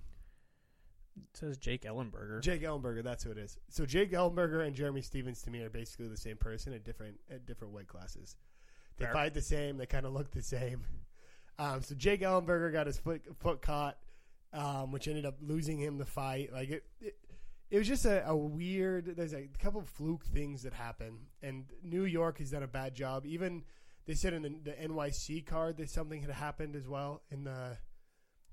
[1.15, 2.41] It says Jake Ellenberger.
[2.41, 3.57] Jake Ellenberger, that's who it is.
[3.69, 7.19] So Jake Ellenberger and Jeremy Stephens to me are basically the same person at different
[7.31, 8.36] at different weight classes.
[8.97, 9.13] They Fair.
[9.13, 9.77] fight the same.
[9.77, 10.83] They kind of look the same.
[11.59, 13.97] Um, so Jake Ellenberger got his foot foot caught,
[14.53, 16.53] um, which ended up losing him the fight.
[16.53, 17.17] Like it, it,
[17.71, 19.15] it was just a, a weird.
[19.17, 22.93] There's a couple of fluke things that happen, and New York has done a bad
[22.93, 23.25] job.
[23.25, 23.63] Even
[24.05, 27.77] they said in the, the NYC card that something had happened as well in the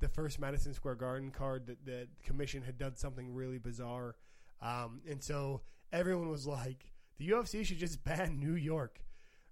[0.01, 4.17] the first Madison Square Garden card that the commission had done something really bizarre,
[4.63, 5.61] um, and so
[5.93, 9.01] everyone was like, the UFC should just ban New York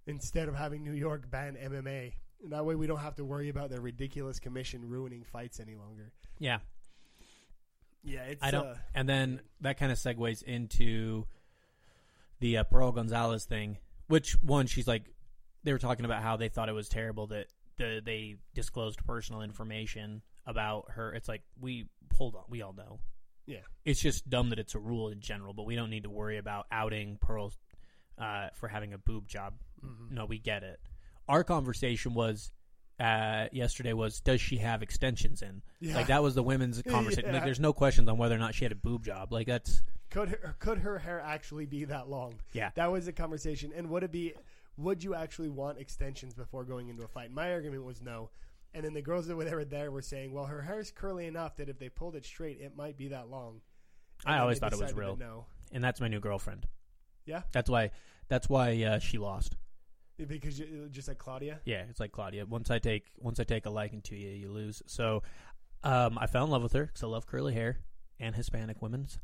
[0.07, 2.15] instead of having New York ban MMA.
[2.43, 5.75] And that way, we don't have to worry about their ridiculous commission ruining fights any
[5.75, 6.13] longer.
[6.39, 6.59] Yeah.
[8.05, 8.43] Yeah, it's.
[8.43, 8.67] I don't.
[8.67, 11.27] Uh, and then that kind of segues into
[12.41, 13.79] the uh, Pearl Gonzalez thing.
[14.07, 14.67] Which one?
[14.67, 15.05] She's like,
[15.65, 17.47] they were talking about how they thought it was terrible that
[17.77, 21.13] the, they disclosed personal information about her.
[21.13, 23.01] It's like we hold on, we all know.
[23.47, 23.61] Yeah.
[23.87, 26.37] it's just dumb that it's a rule in general, but we don't need to worry
[26.37, 27.51] about outing Pearl
[28.19, 29.55] uh, for having a boob job.
[29.83, 30.11] mhm.
[30.11, 30.79] No, we get it.
[31.27, 32.51] Our conversation was
[33.01, 35.63] uh, yesterday was does she have extensions in?
[35.81, 35.95] Yeah.
[35.95, 37.27] Like that was the women's conversation.
[37.27, 37.35] Yeah.
[37.35, 39.33] Like there's no questions on whether or not she had a boob job.
[39.33, 42.35] Like that's Could her, could her hair actually be that long?
[42.53, 42.71] yeah.
[42.75, 43.73] That was the conversation.
[43.75, 44.35] And would it be?
[44.77, 47.33] Would you actually want extensions before going into a fight?
[47.33, 48.31] My argument was no.
[48.75, 51.69] And then the girls that were there, were saying, "Well, her hair's curly enough that
[51.69, 53.61] if they pulled it straight, it might be that long."
[54.27, 55.17] And I always thought it was real.
[55.17, 56.67] No, and that's my new girlfriend.
[57.25, 57.43] Yeah?
[57.53, 57.91] that's why.
[58.29, 59.57] That's why uh, she lost.
[60.27, 61.61] Because you, just like Claudia.
[61.65, 62.45] Yeah, it's like Claudia.
[62.47, 64.83] Once I take once I take a liking to you, you lose.
[64.87, 65.23] So,
[65.85, 67.79] um, I fell in love with her because I love curly hair
[68.19, 69.19] and Hispanic women's,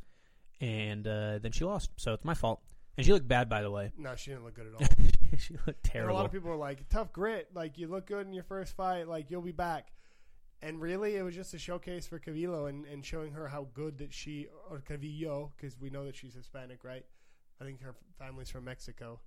[0.60, 1.90] and uh, then she lost.
[1.96, 2.60] So it's my fault.
[2.96, 3.90] And she looked bad, by the way.
[3.98, 5.38] No, she didn't look good at all.
[5.38, 8.26] she looked And a lot of people were like, "Tough grit, like you look good
[8.26, 9.88] in your first fight, like you'll be back."
[10.62, 13.98] And really, it was just a showcase for Calvillo and, and showing her how good
[13.98, 17.04] that she or Calvillo, because we know that she's Hispanic, right?
[17.60, 19.20] I think her family's from Mexico.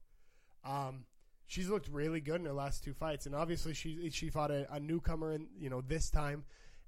[0.65, 1.05] Um,
[1.47, 4.71] she's looked really good in her last two fights, and obviously she she fought a,
[4.71, 6.43] a newcomer in you know this time,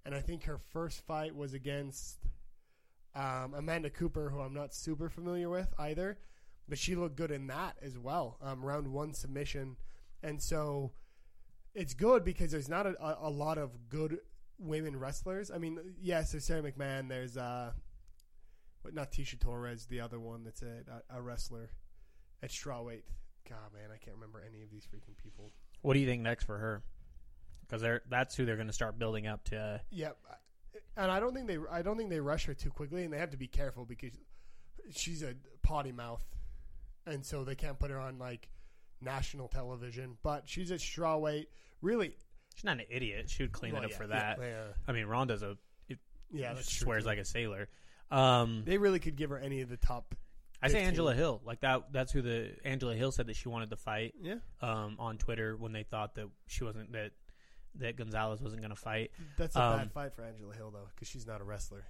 [0.06, 2.20] and I think her first fight was against
[3.16, 6.20] um, Amanda Cooper, who I'm not super familiar with either,
[6.68, 8.38] but she looked good in that as well.
[8.42, 9.78] Um, round one submission,
[10.22, 10.92] and so
[11.74, 14.20] it's good because there's not a, a, a lot of good
[14.60, 15.50] women wrestlers.
[15.50, 17.08] I mean, yes, there's Sarah McMahon.
[17.08, 17.72] There's uh,
[18.82, 21.70] what not Tecia Torres, the other one that's a, a, a wrestler
[22.44, 23.04] at strawweight.
[23.50, 25.52] God, man, I can't remember any of these freaking people.
[25.82, 26.84] What do you think next for her?
[27.62, 29.58] Because they're that's who they're going to start building up to.
[29.58, 30.18] Uh, Yep,
[30.98, 33.18] and I don't think they I don't think they rush her too quickly, and they
[33.18, 34.12] have to be careful because
[34.92, 36.24] she's a potty mouth.
[37.06, 38.50] and so they can't put her on like
[39.02, 40.18] national television.
[40.24, 41.48] But she's at strawweight.
[41.82, 42.16] Really,
[42.56, 43.30] She's not an idiot.
[43.30, 44.38] She would clean well, it up yeah, for that.
[44.42, 45.58] Yeah, I mean, Ronda's a
[46.32, 47.70] yeah, that's swears like a sailor.
[48.12, 50.14] Um, They really could give her any of the top.
[50.62, 50.88] I say 15.
[50.90, 51.42] Angela Hill.
[51.46, 51.92] Like that.
[51.92, 55.56] That's who the Angela Hill said that she wanted to fight Yeah, um, on Twitter
[55.56, 57.12] when they thought that she wasn't that
[57.76, 59.12] that Gonzalez wasn't going to fight.
[59.38, 61.86] that's a Um, bad fight for Angela Hill though, because she's not a wrestler.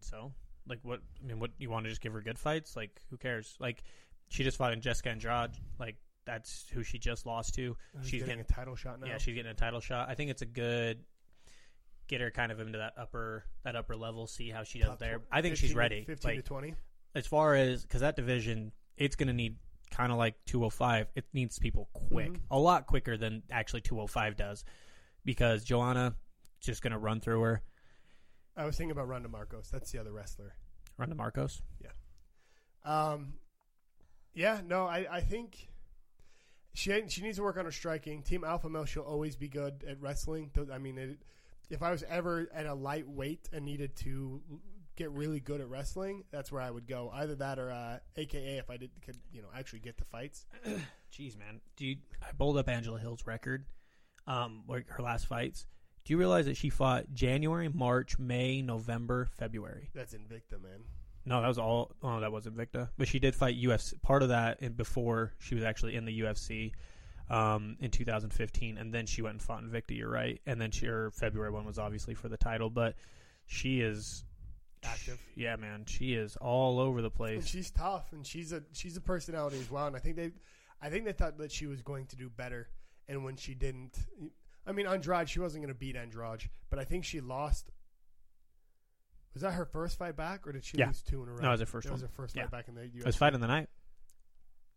[0.00, 0.32] So,
[0.66, 1.00] like, what?
[1.22, 2.74] I mean, what you want to just give her good fights?
[2.76, 3.54] Like, who cares?
[3.60, 3.82] Like,
[4.28, 5.50] she just fought in Jessica Andrade.
[5.78, 7.76] Like, that's who she just lost to.
[7.96, 9.06] Who's She's getting, getting- a title shot now.
[9.08, 10.08] Yeah, she's getting a title shot.
[10.08, 11.04] I think it's a good
[12.08, 14.26] get her kind of into that upper that upper level.
[14.26, 15.20] See how she does Top there.
[15.30, 16.04] I think 15 she's ready.
[16.04, 16.74] Fifteen Like to twenty.
[17.14, 19.56] As far as because that division, it's going to need
[19.90, 21.08] kind of like 205.
[21.16, 22.40] It needs people quick, Mhm.
[22.50, 24.64] a lot quicker than actually 205 does,
[25.24, 26.14] because Joanna
[26.60, 27.62] just going to run through her.
[28.56, 29.70] I was thinking about Randa Markos.
[29.70, 30.54] That's the other wrestler.
[30.96, 31.62] Randa Markos.
[31.80, 31.90] Yeah.
[32.84, 33.34] Um,
[34.34, 35.68] yeah, no, I, I think
[36.72, 38.22] she she needs to work on her striking.
[38.22, 40.50] Team Alpha Male, she'll always be good at wrestling.
[40.72, 41.18] I mean, it,
[41.68, 44.40] if I was ever at a lightweight and needed to
[45.00, 47.10] get really good at wrestling, that's where I would go.
[47.14, 50.44] Either that or uh, AKA if I did could you know actually get the fights.
[51.12, 51.60] Jeez, man.
[51.76, 53.64] Do you, I pulled up Angela Hill's record,
[54.26, 55.64] um, like her last fights.
[56.04, 59.90] Do you realize that she fought January, March, May, November, February?
[59.94, 60.80] That's Invicta, man.
[61.24, 61.92] No, that was all.
[62.02, 64.00] Oh, that was Invicta, but she did fight UFC.
[64.02, 66.72] Part of that in before she was actually in the UFC
[67.30, 69.96] um, in 2015, and then she went and fought Invicta.
[69.96, 72.96] You're right, and then she, her February one was obviously for the title, but
[73.46, 74.24] she is
[74.82, 75.20] Active.
[75.34, 77.46] Yeah, man, she is all over the And place.
[77.46, 79.86] she's tough, and she's a she's a personality as well.
[79.86, 80.30] And I think they,
[80.80, 82.68] I think they thought that she was going to do better,
[83.08, 83.98] and when she didn't,
[84.66, 87.70] I mean Andrade, she wasn't going to beat Andrade, but I think she lost.
[89.34, 90.86] Was that her first fight back, or did she Yeah.
[90.86, 91.40] lose two in a row?
[91.40, 92.42] No, it was her first It was her first Yeah.
[92.44, 93.00] fight back in the U.S.
[93.00, 93.68] It was fight in the night.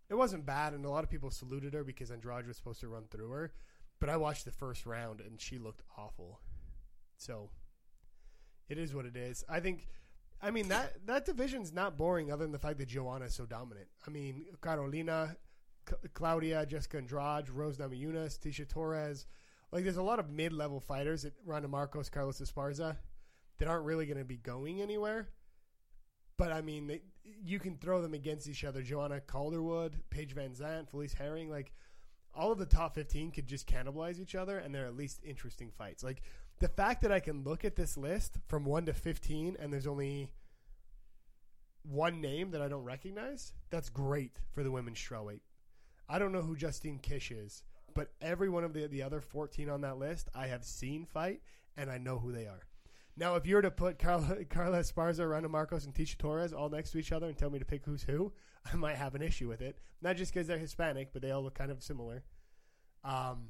[0.09, 2.87] It wasn't bad, and a lot of people saluted her because Andrade was supposed to
[2.87, 3.53] run through her.
[3.99, 6.39] But I watched the first round, and she looked awful.
[7.17, 7.49] So
[8.69, 9.43] it is what it is.
[9.49, 9.87] I think.
[10.41, 13.45] I mean that that division's not boring, other than the fact that Joanna is so
[13.45, 13.87] dominant.
[14.05, 15.37] I mean Carolina,
[15.89, 19.25] C- Claudia, Jessica Andrade, Rose Namajunas, Tecia Torres.
[19.71, 22.97] Like there's a lot of mid-level fighters at Randa Markos, Carlos Esparza,
[23.57, 25.29] that aren't really going to be going anywhere.
[26.37, 28.81] But I mean, they, you can throw them against each other.
[28.81, 31.73] Joanna Calderwood, Paige Van Zant, Felice Herrig, like
[32.35, 35.71] all of the top 15 could just cannibalize each other, and they're at least interesting
[35.71, 36.03] fights.
[36.03, 36.23] Like
[36.63, 39.85] the fact that I can look at this list from 1 to 15 and there's
[39.85, 40.31] only
[41.81, 45.41] one name that I don't recognize, that's great for the women's strawweight.
[46.07, 49.69] I don't know who Justine Kish is, but every one of the, the other 14
[49.69, 51.41] on that list I have seen fight,
[51.75, 52.61] and I know who they are.
[53.17, 56.69] Now, if you were to put Carla, Carla Esparza, Randa Markos, and Tecia Torres all
[56.69, 58.31] next to each other and tell me to pick who's who,
[58.71, 59.79] I might have an issue with it.
[60.01, 62.23] Not just because they're Hispanic, but they all look kind of similar.
[63.03, 63.49] Um,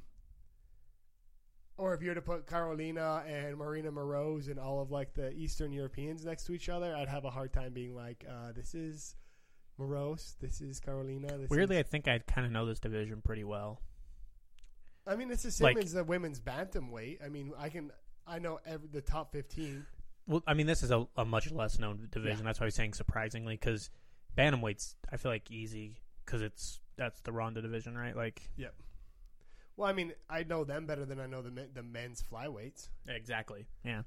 [1.77, 5.31] or if you were to put Carolina and Marina Moroz and all of like the
[5.33, 8.75] Eastern Europeans next to each other, I'd have a hard time being like, uh, this
[8.75, 9.15] is
[9.79, 11.37] Moroz, this is Carolina.
[11.37, 11.81] This Weirdly, is...
[11.81, 13.81] I think I kind of know this division pretty well.
[15.05, 17.25] I mean, it's the same like- as the women's bantamweight.
[17.25, 17.91] I mean, I can,
[18.25, 19.85] I know every, the top fifteen.
[20.27, 22.45] Well, I mean, this is a, a much less known division.
[22.45, 23.89] That's why I was saying surprisingly because
[24.37, 28.15] bantamweight's I feel like easy because it's that's the Ronda division, right?
[28.15, 28.49] Like
[29.75, 32.89] Well, I mean, I know them better than I know the men, the men's flyweights.
[33.07, 34.03] exactly, yeah.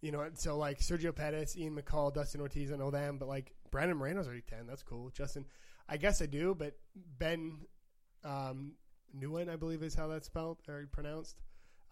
[0.00, 3.54] You know, so like Sergio Pettis, Ian McCall, Dustin Ortiz, I know them, but like
[3.70, 4.66] Brandon Moreno's already ten.
[4.66, 5.10] That's cool.
[5.10, 5.46] Justin,
[5.88, 6.76] I guess I do, but
[7.18, 7.58] Ben
[8.24, 8.72] um,
[9.18, 11.40] Nguyen, I believe is how that's spelled or pronounced.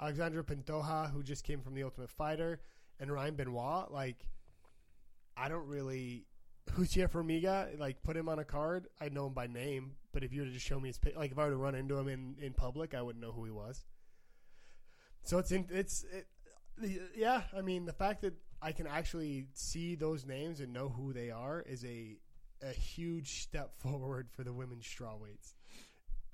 [0.01, 2.61] Alexandre Pantoja, who just came from the Ultimate Fighter,
[2.99, 3.91] and Ryan Benoit.
[3.91, 4.27] Like,
[5.37, 6.27] I don't really.
[6.73, 8.89] Jussier Formiga, like put him on a card.
[9.01, 11.33] I know him by name, but if you were to just show me his, like
[11.33, 13.51] if I were to run into him in, in public, I wouldn't know who he
[13.51, 13.85] was.
[15.23, 16.27] So it's in, it's it,
[17.17, 17.43] yeah.
[17.57, 21.31] I mean, the fact that I can actually see those names and know who they
[21.31, 22.17] are is a
[22.63, 25.55] a huge step forward for the women's strawweights.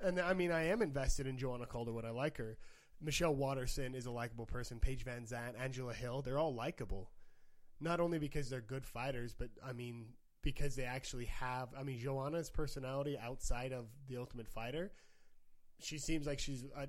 [0.00, 2.04] And I mean, I am invested in Joanna Calderwood.
[2.04, 2.56] I like her.
[3.02, 4.78] Michelle Waterson is a likable person.
[4.78, 7.10] Paige Van Zant, Angela Hill, they're all likable.
[7.80, 10.06] Not only because they're good fighters, but I mean
[10.42, 11.68] because they actually have.
[11.78, 14.92] I mean, Joanna's personality outside of the Ultimate Fighter,
[15.80, 16.88] she seems like she's a,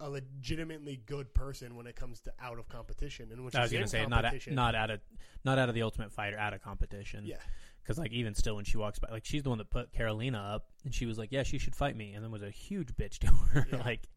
[0.00, 3.28] a legitimately good person when it comes to out of competition.
[3.32, 5.00] And when I was gonna in say not at, not out of
[5.44, 7.24] not out of the Ultimate Fighter, out of competition.
[7.26, 7.36] yeah,
[7.82, 10.38] because like even still when she walks by, like she's the one that put Carolina
[10.38, 12.94] up, and she was like, "Yeah, she should fight me," and then was a huge
[12.96, 13.66] bitch to her.
[13.72, 13.82] Yeah.
[13.82, 14.08] like,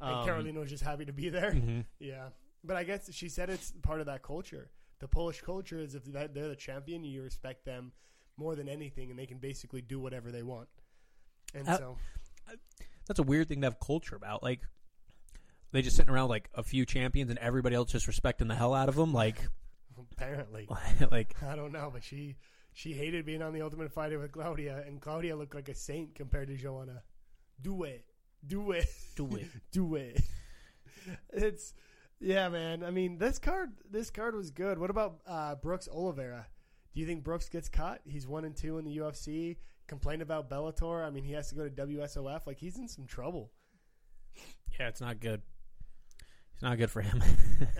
[0.00, 1.52] and um, Carolina was just happy to be there.
[1.52, 1.84] mhm.
[1.98, 2.28] Yeah,
[2.64, 4.70] but I guess she said it's part of that culture.
[5.00, 7.92] The Polish culture is if they're the champion, you respect them
[8.36, 10.68] more than anything, and they can basically do whatever they want.
[11.54, 11.98] And Uh, so,
[13.06, 14.42] That's a weird thing to have culture about.
[14.42, 14.60] Like
[15.72, 18.74] they just sitting around like a few champions and everybody else just respecting the hell
[18.74, 19.12] out of them.
[19.12, 19.36] Like,
[20.12, 20.68] apparently,
[21.10, 22.36] like I don't know, but she
[22.72, 26.14] she hated being on the Ultimate Fighter with Claudia, and Claudia looked like a saint
[26.14, 27.02] compared to Joanna.
[27.60, 28.04] Do it,
[28.46, 29.46] do it, do it.
[29.72, 30.20] do it.
[31.32, 31.74] It's
[32.20, 32.82] yeah, man.
[32.82, 34.78] I mean, this card this card was good.
[34.78, 36.46] What about uh, Brooks Oliveira?
[36.94, 38.00] Do you think Brooks gets cut?
[38.04, 39.56] He's one and two in the UFC.
[39.86, 41.06] Complained about Bellator.
[41.06, 42.46] I mean, he has to go to WSOF.
[42.46, 43.52] Like he's in some trouble.
[44.78, 45.42] Yeah, it's not good.
[46.54, 47.22] It's not good for him.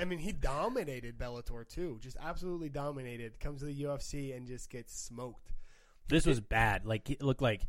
[0.01, 1.98] I mean, he dominated Bellator too.
[2.01, 3.40] Just absolutely dominated.
[3.40, 5.53] Comes to the UFC and just gets smoked.
[6.09, 6.87] this was bad.
[6.87, 7.62] Like it looked like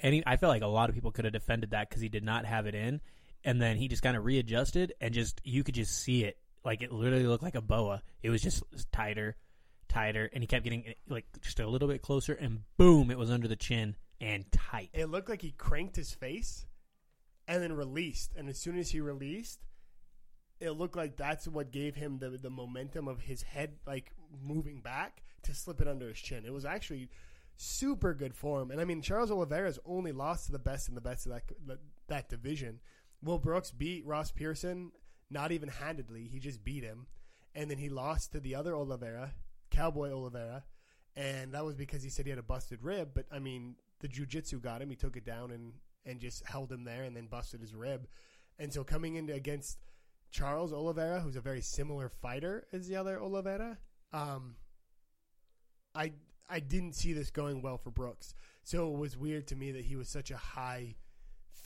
[0.00, 0.22] any.
[0.26, 2.44] I felt like a lot of people could have defended that because he did not
[2.44, 3.00] have it in,
[3.44, 6.38] and then he just kind of readjusted and just you could just see it.
[6.64, 8.02] Like it literally looked like a boa.
[8.22, 9.36] It was just tighter,
[9.88, 13.30] tighter, and he kept getting like just a little bit closer, and boom, it was
[13.30, 14.90] under the chin and tight.
[14.92, 16.66] It looked like he cranked his face
[17.46, 18.32] and then released.
[18.36, 19.60] And as soon as he released,
[20.60, 24.12] it looked like that's what gave him the the momentum of his head like
[24.44, 26.44] moving back to slip it under his chin.
[26.44, 27.08] It was actually
[27.56, 28.70] super good form.
[28.70, 31.42] And I mean, Charles Oliveira's only lost to the best in the best of that
[31.66, 32.80] that, that division.
[33.22, 34.92] Will Brooks beat Ross Pearson
[35.30, 36.28] not even handedly.
[36.30, 37.06] He just beat him.
[37.54, 39.34] And then he lost to the other Oliveira,
[39.70, 40.64] Cowboy Oliveira,
[41.16, 44.06] and that was because he said he had a busted rib, but I mean, the
[44.06, 44.90] jiu-jitsu got him.
[44.90, 45.72] He took it down and
[46.06, 48.06] and just held him there and then busted his rib.
[48.58, 49.78] And so coming into against
[50.30, 53.78] Charles Oliveira, who's a very similar fighter as the other Oliveira,
[54.12, 54.54] um,
[55.94, 56.12] I
[56.48, 58.34] I didn't see this going well for Brooks.
[58.62, 60.94] So it was weird to me that he was such a high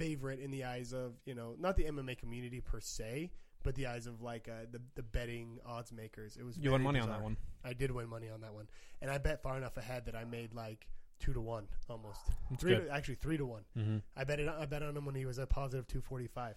[0.03, 3.31] favorite in the eyes of you know not the MMA community per se,
[3.63, 6.37] but the eyes of like uh, the the betting odds makers.
[6.37, 7.37] It was You won money on that one.
[7.65, 8.69] I did win money on that one,
[9.01, 10.89] and I bet far enough ahead that I made like
[11.21, 12.21] two to one almost.
[12.51, 13.63] That's three to, actually three to one.
[13.79, 13.99] Mm-hmm.
[14.17, 14.49] I bet it.
[14.49, 16.57] I bet on him when he was a positive two forty five.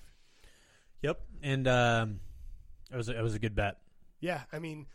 [1.02, 2.20] Yep, and um,
[2.92, 3.78] it was a, it was a good bet.
[4.20, 4.88] Yeah, I mean,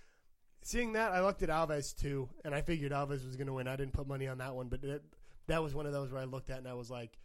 [0.62, 3.68] seeing that, I looked at Alves too, and I figured Alves was going to win.
[3.68, 5.04] I didn't put money on that one, but it,
[5.46, 7.16] that was one of those where I looked at and I was like,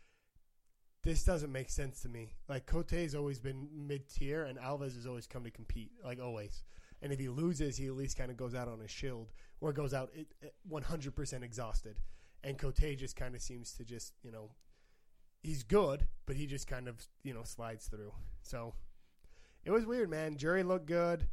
[1.06, 5.08] "This doesn't make sense to me." Like Cote's always been mid tier, and Alves has
[5.08, 6.64] always come to compete, like always.
[7.02, 9.72] And if he loses, he at least kind of goes out on a shield, or
[9.72, 10.12] goes out
[10.68, 12.02] one hundred percent exhausted.
[12.44, 14.52] And Cote just kind of seems to just, you know,
[15.42, 18.12] he's good, but he just kind of, you know, slides through.
[18.44, 18.76] So
[19.64, 20.38] it was weird, man.
[20.38, 21.28] Jury looked good.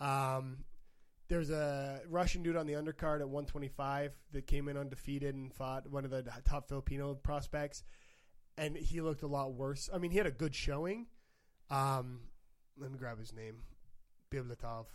[0.00, 0.64] Um,
[1.28, 5.88] there's a Russian dude on the undercard at 125 that came in undefeated and fought
[5.90, 7.82] one of the top Filipino prospects,
[8.58, 9.88] and he looked a lot worse.
[9.92, 11.06] I mean, he had a good showing.
[11.70, 12.20] Um,
[12.78, 13.56] let me grab his name,
[14.30, 14.86] Bibulatov,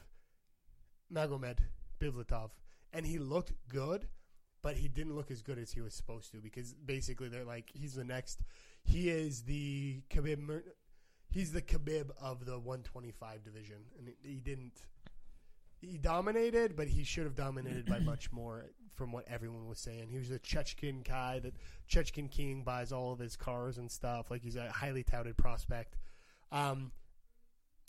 [1.14, 1.58] Magomed
[2.00, 2.52] Bibulatov,
[2.94, 4.08] and he looked good,
[4.62, 7.70] but he didn't look as good as he was supposed to because basically they're like
[7.74, 8.42] he's the next.
[8.84, 10.62] He is the Khabib.
[11.30, 14.86] He's the Khabib of the 125 division, and he- he didn't
[15.80, 20.10] he dominated, but he should have dominated by much more from what everyone was saying.
[20.10, 21.54] He was a Chechkin guy that
[21.90, 24.30] Chechkin King buys all of his cars and stuff.
[24.30, 25.98] Like he's a highly touted prospect.
[26.52, 26.92] Um,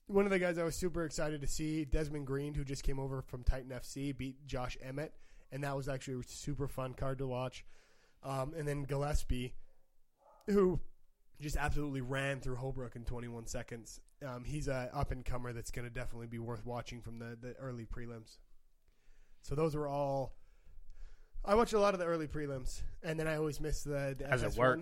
[0.07, 2.99] one of the guys I was super excited to see, Desmond Green, who just came
[2.99, 5.13] over from Titan FC, beat Josh Emmett,
[5.51, 7.65] and that was actually a super fun card to watch.
[8.23, 9.55] Um, and then Gillespie,
[10.47, 10.81] who
[11.41, 14.01] just absolutely ran through Holbrook in 21 seconds.
[14.27, 17.37] Um, he's a up and comer that's going to definitely be worth watching from the,
[17.41, 18.39] the early prelims.
[19.43, 20.35] So those were all.
[21.45, 24.27] I watch a lot of the early prelims, and then I always miss the, the
[24.29, 24.57] How's it FS1.
[24.59, 24.81] work?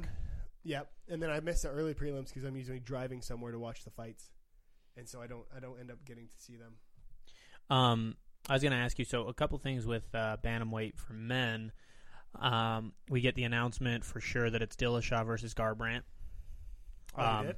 [0.62, 3.82] Yep, and then I miss the early prelims because I'm usually driving somewhere to watch
[3.84, 4.30] the fights,
[4.96, 6.74] and so I don't I don't end up getting to see them.
[7.70, 8.16] Um,
[8.48, 9.04] I was going to ask you.
[9.06, 11.72] So a couple things with uh, bantamweight for men.
[12.38, 16.02] Um, we get the announcement for sure that it's Dillashaw versus Garbrandt.
[17.16, 17.56] Oh, Um, did?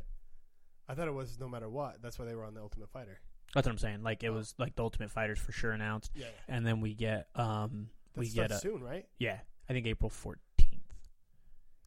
[0.89, 2.01] I thought it was no matter what.
[2.03, 3.21] That's why they were on the Ultimate Fighter.
[3.55, 4.03] That's what I'm saying.
[4.03, 4.35] Like it Oh.
[4.35, 8.21] was like the Ultimate Fighters for sure announced, Yeah, and then we get um that
[8.21, 9.07] we get a soon, right?
[9.19, 9.39] yeah
[9.69, 10.37] I think April 14th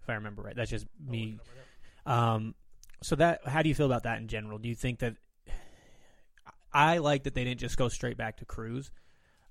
[0.06, 0.56] if I remember right.
[0.56, 1.66] That's just me look it up
[2.06, 2.36] right.
[2.36, 2.56] Um,
[3.02, 4.60] so that how do you feel about that in general?
[4.60, 5.16] Do you think that
[6.72, 8.92] I like that they didn't just go straight back to Cruz?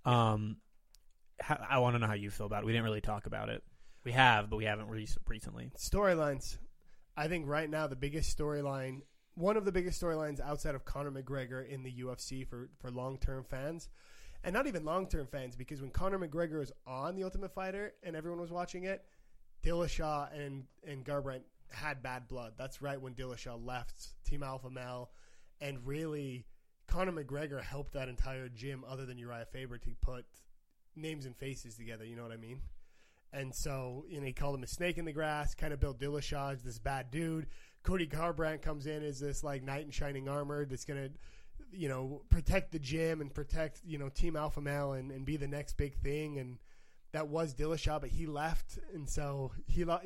[0.04, 0.58] Um,
[1.40, 2.66] how, I want to know how you feel about it.
[2.66, 3.64] We didn't really talk about it.
[4.04, 5.70] We have, but we haven't re- recently.
[5.76, 6.58] Storylines.
[7.16, 9.00] I think right now the biggest storyline,
[9.34, 13.18] one of the biggest storylines outside of Conor McGregor in the UFC for, for long
[13.18, 13.88] term fans,
[14.44, 17.94] and not even long term fans, because when Conor McGregor was on The Ultimate Fighter
[18.02, 19.04] and everyone was watching it,
[19.64, 22.52] Dillashaw and, and Garbrandt had bad blood.
[22.56, 25.10] That's right when Dillashaw left Team Alpha Male,
[25.60, 26.46] and really
[26.86, 30.26] Conor McGregor helped that entire gym, other than Uriah Faber, to put
[30.94, 32.04] names and faces together.
[32.04, 32.60] You know what I mean?
[33.32, 35.98] And so, you know, he called him a snake in the grass, kind of built
[35.98, 37.46] Dillashaw as this bad dude.
[37.82, 41.10] Cody Garbrandt comes in as this like knight in shining armor that's going to,
[41.72, 45.36] you know, protect the gym and protect, you know, Team Alpha Male and, and be
[45.36, 46.38] the next big thing.
[46.38, 46.58] And
[47.12, 48.78] that was Dillashaw, but he left.
[48.92, 50.00] And so he, lo-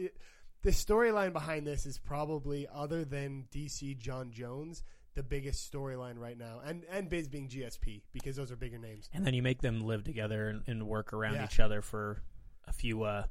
[0.63, 4.83] the storyline behind this is probably, other than DC Jon Jones,
[5.15, 6.61] the biggest storyline right now.
[6.65, 9.09] And, and Bisping GSP because those are bigger names.
[9.13, 11.45] And then you make them live together and, and work around Yeah.
[11.45, 12.23] each other for
[12.67, 13.25] a few uh,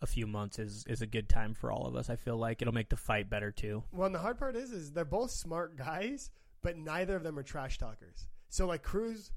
[0.00, 2.10] a few months is is a good time for all of us.
[2.10, 3.84] I feel like it'll make the fight better too.
[3.92, 6.30] Well, and the hard part is, is they're both smart guys,
[6.62, 8.28] but neither of them are trash talkers.
[8.48, 9.30] So, like Cruz,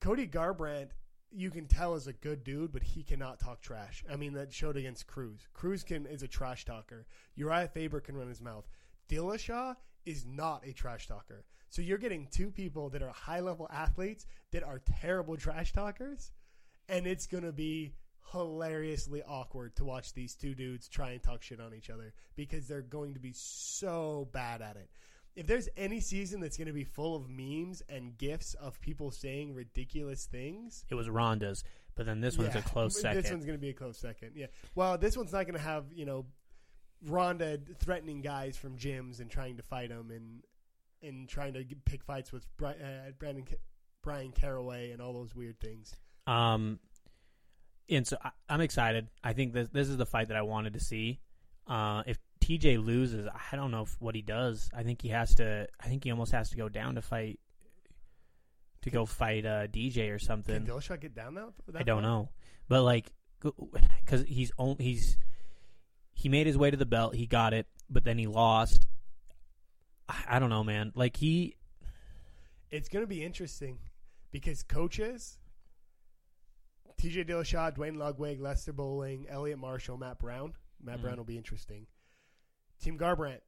[0.00, 0.90] Cody Garbrandt,
[1.30, 4.02] you can tell is a good dude, but he cannot talk trash.
[4.10, 5.46] I mean, that showed against Cruz.
[5.52, 7.06] Cruz can is a trash talker.
[7.36, 8.68] Uriah Faber can run his mouth.
[9.08, 9.76] Dillashaw
[10.06, 11.44] is not a trash talker.
[11.68, 16.32] So you're getting two people that are high level athletes that are terrible trash talkers,
[16.88, 17.94] and it's gonna be
[18.32, 22.66] hilariously awkward to watch these two dudes try and talk shit on each other because
[22.66, 24.90] they're going to be so bad at it.
[25.36, 29.10] If there's any season that's going to be full of memes and gifs of people
[29.10, 31.62] saying ridiculous things, It was Ronda's,
[31.94, 33.30] but then this one's yeah, a close This second.
[33.30, 34.32] one's going to be a close second.
[34.34, 34.46] Yeah.
[34.74, 36.26] Well, this one's not going to have you know
[37.06, 40.42] Ronda threatening guys from gyms and trying to fight them and
[41.02, 43.56] and trying to pick fights with Bri- uh, Brandon Ca-
[44.02, 45.94] Bryan Caraway and all those weird things.
[46.26, 46.78] Um,
[47.88, 49.08] and so I, I'm excited.
[49.24, 51.20] I think this this is the fight that I wanted to see.
[51.66, 52.18] Uh, if
[52.58, 54.68] TJ loses, I don't know if, what he does.
[54.74, 55.68] I think he has to.
[55.80, 57.38] I think he almost has to go down to fight
[58.82, 60.64] to go fight uh, DJ or something.
[60.64, 62.10] Can Dillashaw get down that I don't far?
[62.10, 62.28] know,
[62.68, 65.16] but like, because he's on, he's
[66.12, 68.86] he made his way to the belt, he got it, but then he lost.
[70.08, 70.90] I, I don't know, man.
[70.96, 71.54] Like he,
[72.68, 73.78] It's going to be interesting
[74.32, 75.38] because coaches,
[77.00, 80.54] TJ Dillashaw, Duane Ludwig, Lester Bowling, Elliot Marshall, Matt Brown.
[80.82, 81.02] Matt Mhm.
[81.02, 81.86] Brown will be interesting.
[82.80, 83.40] Team Garbrandt,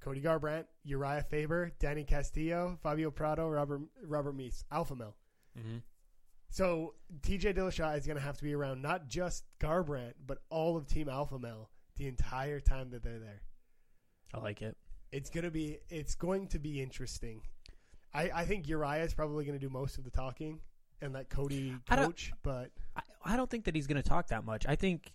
[0.00, 5.16] Cody Garbrandt, Uriah Faber, Danny Castillo, Fabio Prado, Robert Robert Meese, Alpha Male.
[5.58, 5.78] Mm-hmm.
[6.50, 10.76] So TJ Dillashaw is going to have to be around not just Garbrandt, but all
[10.76, 13.42] of Team Alpha Male the entire time that they're there.
[14.32, 14.76] I like it.
[15.10, 17.40] It's gonna be it's going to be interesting.
[18.14, 20.60] I, I think Uriah is probably going to do most of the talking
[21.02, 24.28] and let Cody I coach, but I, I don't think that he's going to talk
[24.28, 24.64] that much.
[24.66, 25.12] I think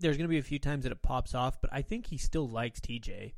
[0.00, 2.18] there's going to be a few times that it pops off, but I think he
[2.18, 3.34] still likes TJ.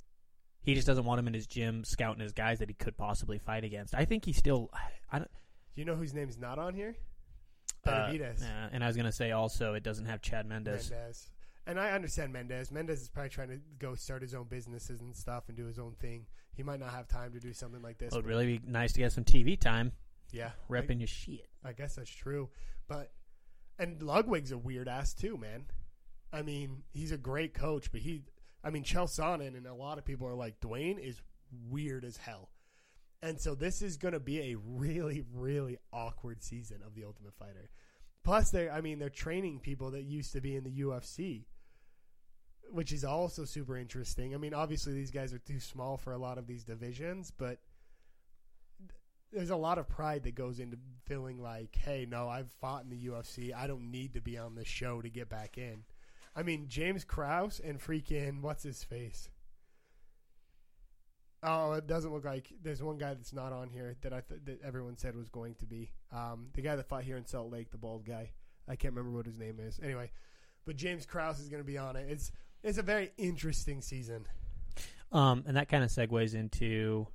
[0.63, 3.39] He just doesn't want him in his gym scouting his guys that he could possibly
[3.39, 3.95] fight against.
[3.95, 4.71] I think he still.
[5.11, 5.31] I don't.
[5.75, 6.97] you know whose name's not on here?
[7.87, 10.91] Uh, yeah, and I was going to say also it doesn't have Chad Mendes.
[10.91, 11.31] Mendes.
[11.67, 12.71] And I understand Mendes.
[12.71, 15.79] Mendes is probably trying to go start his own businesses and stuff and do his
[15.79, 16.27] own thing.
[16.55, 18.13] He might not have time to do something like this.
[18.13, 19.93] It would really be nice to get some TV time,
[20.33, 21.47] yeah, repping your shit.
[21.65, 22.49] I, I guess that's true.
[22.89, 23.13] But
[23.79, 25.67] and Ludwig's a weird ass too, man.
[26.33, 28.23] I mean, he's a great coach, but he,
[28.63, 31.21] I mean, Chael Sonnen and a lot of people are like Duane is
[31.71, 32.51] weird as hell.
[33.23, 37.35] And so this is going to be a really, really awkward season of the Ultimate
[37.35, 37.71] Fighter.
[38.23, 41.47] Plus, they're, I mean, they're training people that used to be in the UFC,
[42.71, 44.35] which is also super interesting.
[44.35, 47.59] I mean, obviously, these guys are too small for a lot of these divisions, but
[49.33, 50.77] there's a lot of pride that goes into
[51.07, 53.55] feeling like, hey, no, I've fought in the UFC.
[53.55, 55.85] I don't need to be on this show to get back in.
[56.39, 59.29] I mean, James Krause and freaking, what's his face?
[61.43, 64.41] Oh, it doesn't look like there's one guy that's not on here that I th-
[64.45, 67.51] that everyone said was going to be um, the guy that fought here in Salt
[67.53, 68.31] Lake, the bald guy.
[68.69, 69.79] I can't remember what his name is.
[69.83, 70.11] Anyway,
[70.65, 72.07] but James Krause is going to be on it.
[72.11, 72.33] It's
[72.63, 74.27] it's a very interesting season.
[75.13, 77.07] Um, and that kind of segues into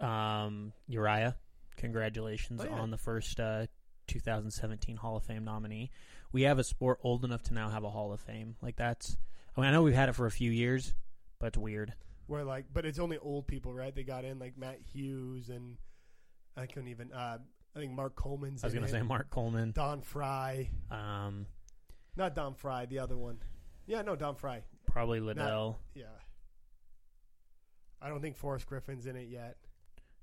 [0.00, 1.34] um, Uriah.
[1.76, 2.78] Congratulations Oh, yeah.
[2.78, 3.66] on the first uh,
[4.06, 5.90] 2017 Hall of Fame nominee.
[6.32, 8.56] We have a sport old enough to now have a Hall of Fame.
[8.62, 9.16] Like that's.
[9.56, 10.94] I mean, I know we've had it for a few years,
[11.38, 11.94] but it's weird.
[12.26, 13.94] Where like, but it's only old people, right?
[13.94, 15.76] They got in like Matt Hughes and
[16.56, 17.12] I couldn't even.
[17.12, 17.38] Uh,
[17.76, 18.62] I think Mark Coleman's.
[18.64, 19.72] I was in going to say Mark Coleman.
[19.72, 21.46] Don Frye, Um,
[22.16, 23.38] not Don Frye, the other one.
[23.86, 24.62] Yeah, no, Don Frye.
[24.86, 25.78] probably Liddell.
[25.94, 26.04] Yeah.
[28.00, 29.56] I don't think Forrest Griffin's in it yet.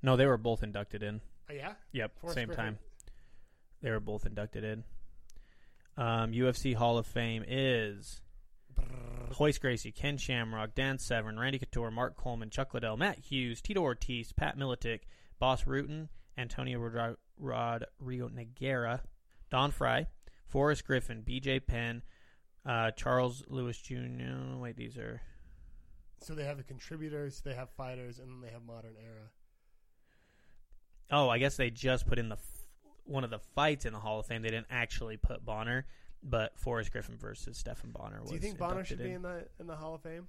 [0.02, 1.22] No, they were both inducted in.
[1.50, 1.74] Oh, yeah.
[1.92, 2.66] Yep, Forrest same Griffin.
[2.66, 2.80] time.
[3.82, 4.84] They were both inducted in.
[5.98, 8.22] Um, UFC Hall of Fame is
[9.40, 13.82] Royce Gracie, Ken Shamrock, Dan Severn, Randy Couture, Mark Coleman, Chuck Liddell, Matt Hughes, Tito
[13.82, 15.02] Ortiz, Pat Miletich,
[15.40, 19.02] Bas Rutten, Antonio Rodri- Rodrigo Nogueira,
[19.50, 20.08] Don Frye,
[20.48, 22.04] Forrest Griffin, BJ Penn,
[22.66, 24.58] uh, Charles Lewis Jr.
[24.58, 25.22] Wait, these are.
[26.22, 29.30] So they have the contributors, they have fighters, and then they have modern era.
[31.10, 32.38] Oh, I guess they just put in the
[33.12, 34.42] one of the fights in the Hall of Fame.
[34.42, 35.86] They didn't actually put Bonnar.
[36.24, 38.22] but Forrest Griffin versus Stephan Bonnar.
[38.22, 40.28] Was Do you think Bonnar should inducted be in the in the Hall of Fame?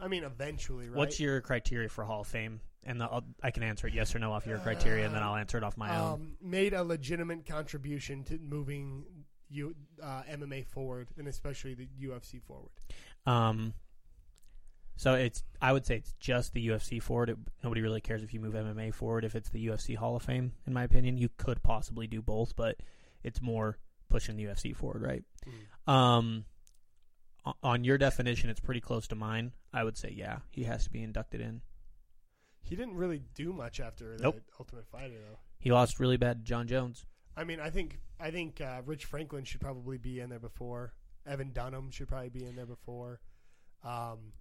[0.00, 0.96] I mean, eventually, right?
[0.96, 2.60] What's your criteria for Hall of Fame?
[2.84, 5.22] And the, I'll, I can answer it yes or no off your criteria, and then
[5.22, 6.12] I'll answer it off my own.
[6.12, 9.04] um, made a legitimate contribution to moving
[9.48, 12.70] you uh, MMA forward, and especially the UFC forward.
[13.24, 13.72] Um,
[14.96, 17.30] so it's I would say it's just the UFC forward.
[17.30, 19.24] It, nobody really cares if you move MMA forward.
[19.24, 22.54] If it's the UFC Hall of Fame, in my opinion, you could possibly do both,
[22.56, 22.76] but
[23.22, 23.78] it's more
[24.08, 25.24] pushing the UFC forward, right?
[25.86, 26.44] Um,
[27.62, 29.52] on your definition, it's pretty close to mine.
[29.72, 31.62] I would say yeah, he has to be inducted in.
[32.60, 35.38] He didn't really do much after the Ultimate Fighter, though.
[35.58, 37.04] He lost really bad to Jon Jones.
[37.36, 40.92] I mean, I think I think uh, Rich Franklin should probably be in there before.
[41.26, 43.20] Evan Dunham should probably be in there before.
[43.84, 44.32] Um,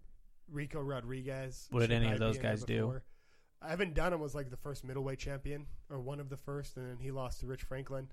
[0.51, 1.67] Ricco Rodriguez.
[1.71, 3.01] What did any of those be in there guys do?
[3.67, 6.97] Evan Dunham was like the first middleweight champion, or one of the first, and then
[6.99, 8.07] he lost to Rich Franklin.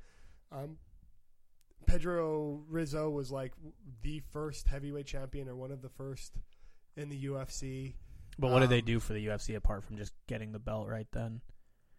[0.52, 0.76] Um,
[1.86, 3.52] Pedro Rizzo was like
[4.02, 6.34] the first heavyweight champion, or one of the first
[6.96, 7.94] in the UFC.
[8.38, 10.88] But what did they Um, do for the UFC apart from just getting the belt
[10.88, 11.40] right then?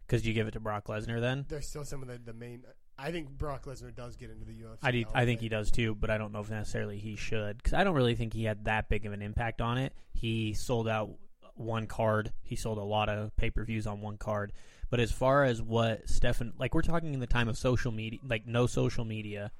[0.06, 1.44] Because you give it to Brock Lesnar then?
[1.48, 2.64] There's still some of the, the main.
[3.00, 4.78] I think Brock Lesnar does get into the UFC.
[4.82, 7.56] I, do, I think he does too, but I don't know if necessarily he should.
[7.56, 9.94] Because I don't really think he had that big of an impact on it.
[10.12, 11.10] He sold out
[11.54, 12.32] one card.
[12.42, 14.52] He sold a lot of pay per views on one card.
[14.90, 18.18] But as far as what Stephan, like we're talking in the time of social media,
[18.28, 19.52] like no social media,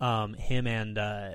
[0.00, 1.30] um, him and uh,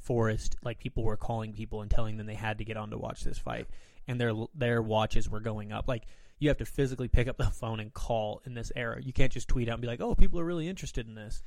[0.00, 2.98] Forrest, like people were calling people and telling them they had to get on to
[2.98, 3.68] watch this fight,
[4.06, 5.86] and their their watches were going up.
[5.86, 6.04] Like
[6.38, 9.02] you have to physically pick up the phone and call in this era.
[9.02, 11.42] You can't just tweet out and be like, "Oh, people are really interested in this."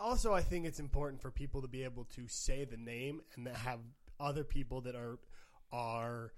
[0.00, 3.46] also I think it's important for people to be able to say the name and
[3.48, 3.80] have
[4.18, 5.18] other people that are
[5.70, 6.32] are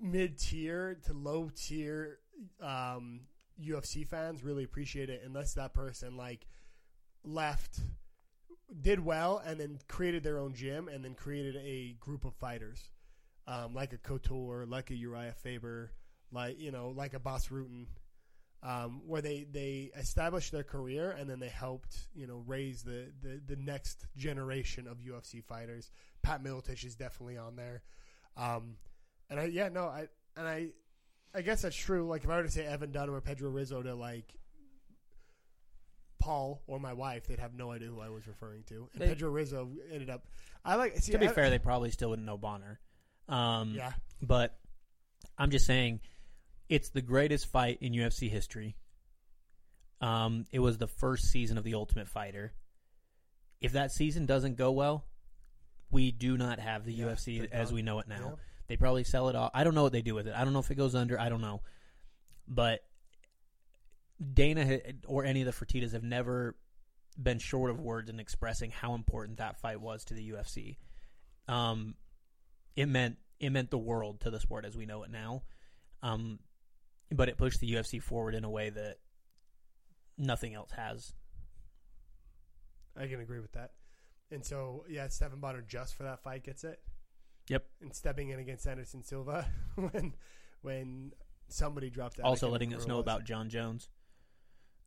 [0.00, 2.18] mid tier to low tier
[2.60, 3.20] um,
[3.62, 6.46] UFC fans really appreciate it unless that person like
[7.24, 7.80] left
[8.80, 12.90] did well and then created their own gym and then created a group of fighters
[13.46, 15.90] um, like a Couture, like a Uriah Faber,
[16.32, 17.86] like you know, like a Bas Rutten,
[18.62, 23.06] um, where they they established their career and then they helped you know raise the,
[23.22, 25.90] the the next generation of UFC fighters.
[26.22, 27.82] Pat Miletich is definitely on there,
[28.36, 28.76] um,
[29.30, 30.68] and I yeah no I and I
[31.34, 32.06] I guess that's true.
[32.08, 34.34] Like if I were to say Evan Dunham or Pedro Rizzo to like
[36.18, 38.88] Paul or my wife, they'd have no idea who I was referring to.
[38.92, 40.26] And They- Pedro Rizzo ended up.
[40.64, 42.80] I like see, to be I- fair, they probably still wouldn't know Bonnar.
[43.28, 43.92] Um, yeah.
[44.20, 44.58] But
[45.38, 46.00] I'm just saying,
[46.68, 48.76] it's the greatest fight in UFC history.
[50.00, 52.52] Um, it was the first season of The Ultimate Fighter.
[53.60, 55.04] If that season doesn't go well,
[55.90, 58.34] we do not have the Yeah, UFC as we know it now.
[58.36, 58.42] Yeah.
[58.68, 59.50] They probably sell it off.
[59.54, 60.34] I don't know what they do with it.
[60.36, 61.18] I don't know if it goes under.
[61.18, 61.62] I don't know.
[62.46, 62.80] But
[64.34, 66.54] Dana or any of the Fertitas have never
[67.20, 70.76] been short of words in expressing how important that fight was to the UFC.
[71.48, 71.94] Um,
[72.76, 75.42] it meant it meant the world to the sport as we know it now.
[76.02, 76.38] Um,
[77.10, 78.98] but it pushed the UFC forward in a way that
[80.16, 81.12] nothing else has.
[82.96, 83.72] I can agree with that.
[84.30, 86.80] And so, yeah, Stephan Bonnar just for that fight gets it.
[87.48, 87.64] Yep.
[87.80, 89.46] And stepping in against Anderson Silva
[89.76, 90.12] when
[90.60, 91.12] when
[91.48, 92.20] somebody dropped.
[92.20, 93.88] Also letting us know about Jon Jones,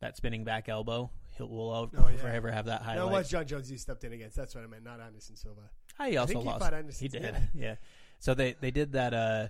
[0.00, 1.10] that spinning back elbow.
[1.36, 2.16] He'll we'll Oh, yeah.
[2.18, 3.08] forever have that No, highlight.
[3.08, 4.36] it was Jon Jones you stepped in against.
[4.36, 5.62] That's what I meant, not Anderson Silva.
[5.98, 6.72] I he also he lost.
[6.72, 7.40] Anderson he did, Silva.
[7.54, 7.74] yeah.
[8.20, 9.12] So they they did that.
[9.12, 9.48] Uh,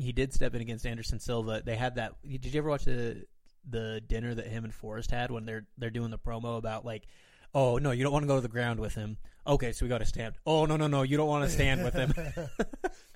[0.00, 1.62] he did step in against Anderson Silva.
[1.64, 2.14] They had that.
[2.26, 3.24] Did you ever watch the
[3.68, 7.06] the dinner that him and Forrest had when they're they're doing the promo about like,
[7.54, 9.18] oh no, you don't want to go to the ground with him.
[9.46, 10.34] Okay, so we got to stand.
[10.46, 12.14] Oh no no no, you don't want to stand with him.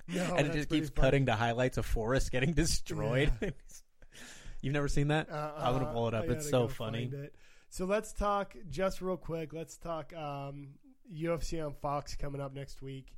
[0.07, 1.05] No, and it just keeps funny.
[1.05, 3.31] cutting to highlights of Forrest getting destroyed.
[4.61, 5.31] You've never seen that?
[5.31, 6.25] Uh, I'm gonna pull it up.
[6.25, 7.09] It's so funny.
[7.11, 7.33] it.
[7.69, 9.51] So let's talk just real quick.
[9.53, 10.69] Let's talk um,
[11.13, 13.15] UFC on Fox coming up next week,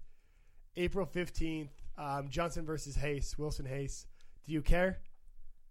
[0.75, 1.71] April fifteenth.
[1.97, 4.05] Um, Johnson versus Reis, Wilson Reis.
[4.45, 4.99] Do you care?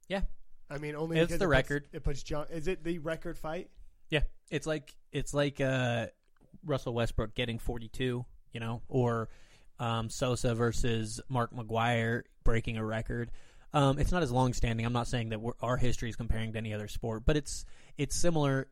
[0.08, 0.22] Yeah.
[0.68, 1.88] I mean, only It's because the it puts- record.
[1.92, 2.46] it puts John.
[2.50, 3.70] Is it the record fight?
[4.10, 6.06] Yeah, it's like it's like uh,
[6.64, 9.28] Russell Westbrook getting 42, you know, or
[9.78, 13.30] um, Sosa versus Mark McGwire breaking a record.
[13.72, 14.86] Um, it's not as long standing.
[14.86, 17.64] I'm not saying that we're, our history is comparing to any other sport, but it's
[17.96, 18.68] it's similar.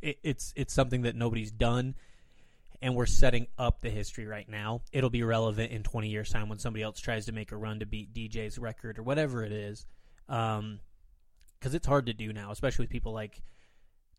[0.00, 1.94] It, it's it's something that nobody's done,
[2.82, 4.82] and we're setting up the history right now.
[4.92, 7.78] It'll be relevant in 20 years' time when somebody else tries to make a run
[7.78, 9.86] to beat DJ's record or whatever it is,
[10.28, 10.80] um,
[11.58, 13.40] because it's hard to do now, especially with people like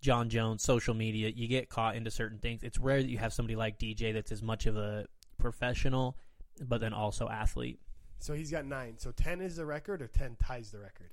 [0.01, 2.63] Jon Jones, social media, you get caught into certain things.
[2.63, 5.07] It's rare that you have somebody like DJ that's as much of a
[5.37, 6.17] professional,
[6.61, 7.79] but then also athlete.
[8.19, 8.95] So he's got nine.
[8.97, 11.11] So ten is the record, or ten ties the record.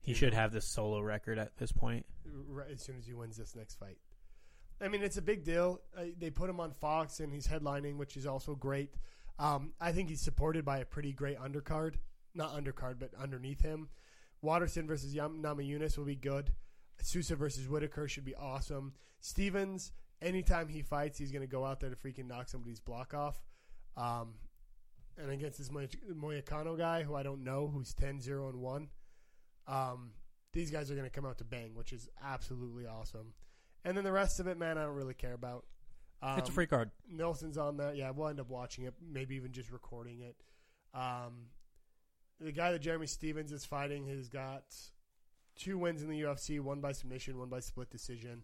[0.00, 2.06] He should have this solo record at this point.
[2.24, 3.98] right as soon as he wins this next fight.
[4.80, 5.80] I mean, it's a big deal.
[5.96, 8.94] Uh, they put him on Fox, and he's headlining, which is also great.
[9.38, 11.94] Um, I think he's supported by a pretty great undercard,
[12.34, 13.88] not undercard, but underneath him.
[14.42, 16.52] Waterson versus Yam- Namajunas will be good.
[17.02, 18.94] Souza versus Whittaker should be awesome.
[19.20, 23.14] Stephens, anytime he fights, he's going to go out there to freaking knock somebody's block
[23.14, 23.42] off.
[23.96, 24.34] Um,
[25.16, 28.88] and against this Moy- Moicano guy, who I don't know, who's 10 0 and 1,
[29.66, 30.10] um,
[30.52, 33.32] these guys are going to come out to bang, which is absolutely awesome.
[33.84, 35.64] And then the rest of it, man, I don't really care about.
[36.22, 36.90] Um, it's a free card.
[37.10, 37.96] Nelson's on that.
[37.96, 40.36] Yeah, we'll end up watching it, maybe even just recording it.
[40.94, 41.48] Um,
[42.40, 44.64] the guy that Jeremy Stephens is fighting has got
[45.56, 48.42] two wins in the UFC, one by submission, one by split decision.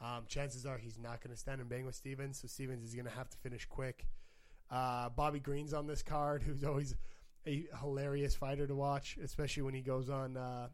[0.00, 2.94] Um, chances are he's not going to stand and bang with Stephens, so Stephens is
[2.94, 4.06] going to have to finish quick.
[4.70, 6.94] Uh, Bobby Green's on this card, who's always
[7.46, 10.68] a hilarious fighter to watch, especially when he goes on uh,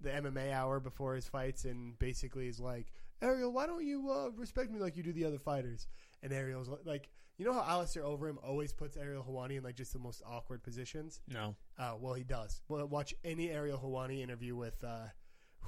[0.00, 2.92] the MMA hour before his fights and basically is like,
[3.22, 5.86] Ariel, why don't you uh, respect me like you do the other fighters?
[6.22, 9.92] And Ariel's like, you know how Alistair Overeem always puts Ariel Helwani in like just
[9.92, 11.20] the most awkward positions?
[11.28, 11.54] No.
[11.78, 12.60] Uh, well, he does.
[12.68, 15.06] Well, watch any Ariel Helwani interview with uh,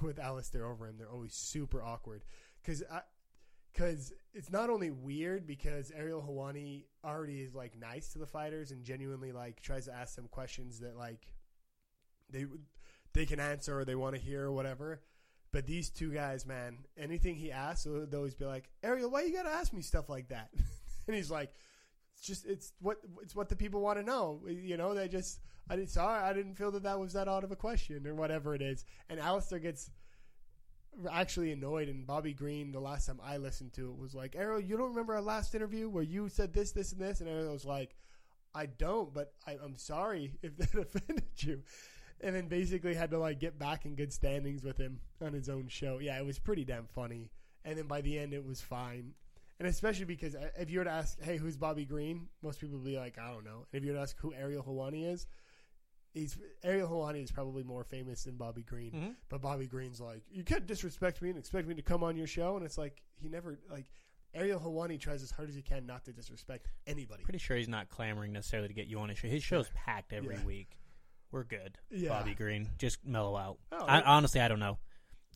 [0.02, 0.98] with Alistair Overeem.
[0.98, 2.22] They're always super awkward
[2.62, 2.82] because
[3.72, 8.70] because it's not only weird because Ariel Helwani already is like nice to the fighters
[8.70, 11.26] and genuinely like tries to ask them questions that like
[12.30, 12.46] they
[13.14, 15.00] they can answer or they want to hear or whatever.
[15.52, 19.34] But these two guys, man, anything he asks, they'll always be like, "Ariel, why you
[19.34, 20.48] gotta ask me stuff like that?"
[21.06, 21.52] and he's like,
[22.14, 25.40] "It's just it's what it's what the people want to know." You know, they just
[25.68, 28.14] I didn't sorry I didn't feel that that was that odd of a question or
[28.14, 28.84] whatever it is.
[29.10, 29.90] And Alistair gets
[31.10, 31.88] actually annoyed.
[31.88, 34.90] And Bobby Green, the last time I listened to it, was like, "Ariel, you don't
[34.90, 37.94] remember our last interview where you said this, this, and this?" And Ariel was like,
[38.54, 41.62] "I don't, but I, I'm sorry if that offended you."
[42.22, 45.48] And then basically had to like get back in good standings with him on his
[45.48, 45.98] own show.
[45.98, 47.30] Yeah, it was pretty damn funny.
[47.64, 49.14] And then by the end, it was fine.
[49.58, 52.78] And especially because uh, if you were to ask, "Hey, who's Bobby Green?" most people
[52.78, 55.12] would be like, "I don't know." And if you were to ask who Ariel Helwani
[55.12, 55.26] is,
[56.14, 58.92] he's Ariel Helwani is probably more famous than Bobby Green.
[58.92, 59.14] Mhm.
[59.28, 62.26] But Bobby Green's like, "You can't disrespect me and expect me to come on your
[62.26, 63.86] show." And it's like he never like
[64.34, 67.22] Ariel Helwani tries as hard as he can not to disrespect anybody.
[67.22, 69.28] Pretty sure he's not clamoring necessarily to get you on his show.
[69.28, 70.44] His show's packed every Yeah.
[70.44, 70.78] week.
[71.32, 71.78] We're good.
[71.90, 72.10] Yeah.
[72.10, 73.58] Bobby Green, just mellow out.
[73.72, 74.78] Oh, I, honestly, I don't know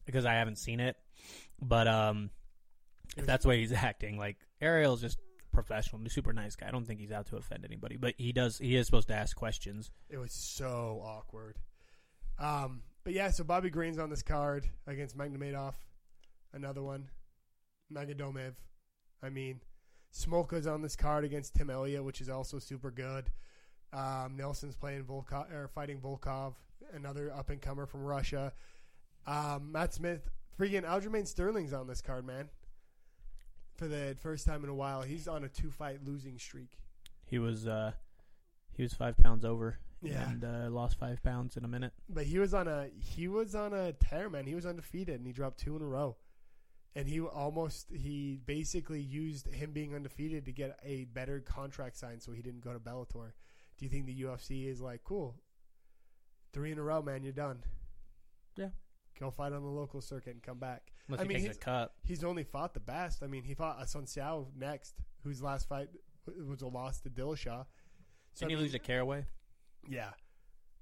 [0.05, 0.97] because I haven't seen it.
[1.61, 2.30] But um,
[3.16, 5.18] if that's the way he's acting, like Ariel's just
[5.53, 6.68] professional, super nice guy.
[6.68, 8.59] I don't think he's out to offend anybody, but he does.
[8.59, 9.90] He is supposed to ask questions.
[10.11, 11.57] It was so awkward.
[12.38, 15.74] Um, but yeah, so Bobby Green's on this card against Magnomadoff.
[16.53, 17.09] Another one.
[17.92, 18.53] Magadomev.
[19.22, 19.61] I mean,
[20.14, 23.30] Smolka's on this card against Tim Elliott, which is also super good.
[23.93, 26.55] Um, Nelson's playing Volkov or fighting Volkov,
[26.93, 28.53] another up and comer from Russia.
[29.26, 30.28] Um, Matt Smith,
[30.59, 32.49] freaking Aljamain Sterling's on this card, man.
[33.76, 36.78] For the first time in a while, he's on a two fight losing streak.
[37.26, 37.93] He was uh,
[38.72, 40.28] he was five pounds over Yeah.
[40.30, 41.93] and uh, lost five pounds in a minute.
[42.09, 44.47] But he was on a he was on a tear, man.
[44.47, 46.16] He was undefeated, and he dropped two in a row.
[46.95, 52.22] And he almost he basically used him being undefeated to get a better contract signed,
[52.22, 53.32] so he didn't go to Bellator.
[53.79, 55.37] Do you think the UFC is like cool?
[56.53, 57.22] Three in a row, man.
[57.22, 57.62] You're done.
[58.57, 58.70] Yeah.
[59.20, 60.93] Go fight on the local circuit and come back.
[61.09, 61.95] Unless I he mean, takes he's- a cut.
[62.05, 63.22] He's only fought the best.
[63.22, 65.89] I mean, he fought Assunção next, whose last fight
[66.27, 67.66] was a loss to Dillashaw.
[68.33, 69.27] So, Didn't I he mean- lose to Caraway?
[69.89, 70.12] yeah,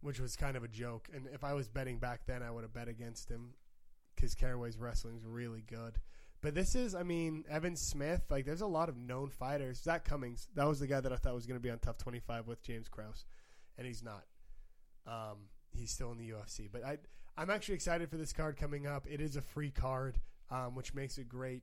[0.01, 1.09] which was kind of a joke.
[1.13, 3.55] And if I was betting back then, I would have bet against him
[4.15, 6.01] because Caraway's wrestling is really good.
[6.45, 8.21] But this is, I mean, Evan Smith.
[8.29, 9.81] Like, there's a lot of known fighters.
[9.81, 11.97] Zak Cummings, that was the guy that I thought was going to be on TUF
[11.97, 13.25] 25 with James Krause,
[13.79, 14.25] and he's not.
[15.07, 15.39] Um,
[15.75, 16.69] he's still in the UFC.
[16.71, 16.99] But I,
[17.39, 19.07] I'm actually excited for this card coming up.
[19.11, 20.21] It is a free card,
[20.51, 21.63] um, which makes it great.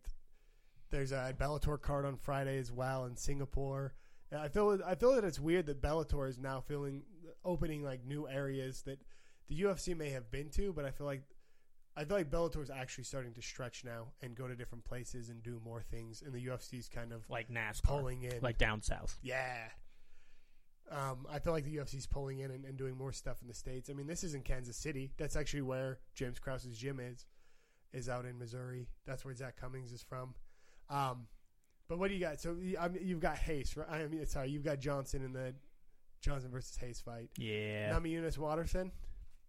[0.90, 3.94] There's a Bellator card on Friday as well in Singapore.
[4.36, 7.04] I feel I feel that it's weird that Bellator is now feeling
[7.46, 8.98] opening like new areas that
[9.48, 11.22] the UFC may have been to, but I feel like
[11.96, 15.30] I feel like Bellator is actually starting to stretch now and go to different places
[15.30, 18.40] and do more things, and the UFC's kind of Like NASCAR, pulling in.
[18.42, 19.18] like down south.
[19.22, 19.68] yeah,
[20.90, 23.54] um, I feel like the UFC's pulling in and, and doing more stuff in the
[23.54, 23.90] states.
[23.90, 25.12] I mean, this is in Kansas City.
[25.18, 27.26] That's actually where James Krause's gym is.
[27.94, 28.88] Is out in Missouri.
[29.06, 30.34] That's where Zak Cummings is from.
[30.90, 31.28] Um,
[31.90, 32.40] but what do you got?
[32.40, 33.90] So I mean, you've got Reis, right?
[33.90, 35.54] I mean, sorry, you've got Johnson in the
[36.22, 37.30] Johnson versus Reis fight.
[37.38, 38.94] Yeah, Nami Eunice Waterson.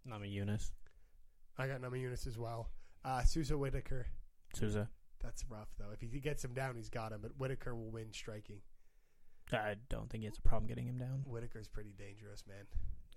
[0.05, 0.73] Nami Eunice,
[1.59, 2.71] I got Namajunas as well.
[3.05, 4.07] Uh, Souza Whittaker.
[4.55, 4.89] Souza.
[5.23, 5.91] That's rough though.
[5.93, 7.21] If he gets him down, he's got him.
[7.23, 8.61] But Whittaker will win striking.
[9.53, 11.25] I don't think he has a problem getting him down.
[11.27, 12.65] Whittaker's pretty dangerous, man.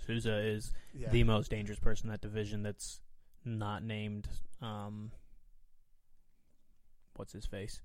[0.05, 1.09] Souza is Yeah.
[1.09, 2.61] the most dangerous person in that division.
[2.63, 2.99] That's
[3.45, 4.27] not named.
[4.61, 5.11] Um,
[7.15, 7.81] what's his face?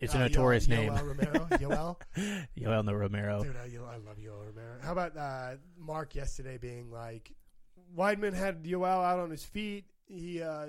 [0.00, 0.92] It's a Uh, notorious Yoel- name.
[0.92, 1.46] Yoel Romero.
[2.16, 2.48] Yoel.
[2.58, 3.44] Yoel no Romero.
[3.44, 4.78] Dude, I, I love Yoel Romero.
[4.82, 7.32] How about uh, Mark yesterday being like,
[7.94, 9.84] Weidman had Yoel out on his feet.
[10.06, 10.68] He uh,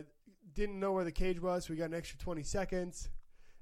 [0.54, 3.10] didn't know where the cage was, so we got an extra 20 seconds.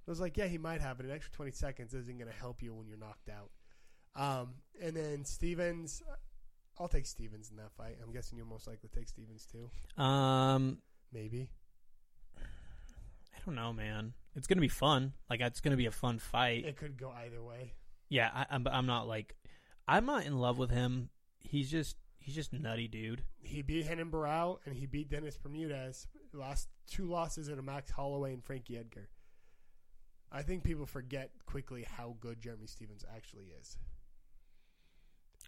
[0.08, 2.38] I was like, yeah, he might have, but an extra 20 seconds isn't going to
[2.38, 3.49] help you when you're knocked out.
[4.16, 6.03] Um, and then Stephens,
[6.80, 7.97] I'll take Stephens in that fight.
[8.03, 10.01] I'm guessing you'll most likely take Stephens too.
[10.01, 10.78] Um,
[11.12, 11.49] Maybe.
[12.38, 14.14] I don't know, man.
[14.36, 15.14] It's gonna be fun.
[15.30, 16.66] Like it's gonna be a fun fight.
[16.66, 17.74] It could go either way.
[18.10, 18.68] Yeah, I, I'm.
[18.68, 19.36] I'm not like.
[19.88, 21.10] I'm not in love with him.
[21.39, 21.95] He's just.
[22.26, 23.21] He's just nutty, dude.
[23.43, 26.07] He beat Renan Barao and he beat Dennis Bermudez.
[26.34, 29.09] Last two losses in a Max Holloway and Frankie Edgar.
[30.32, 33.78] I think people forget quickly how good Jeremy Stephens actually is.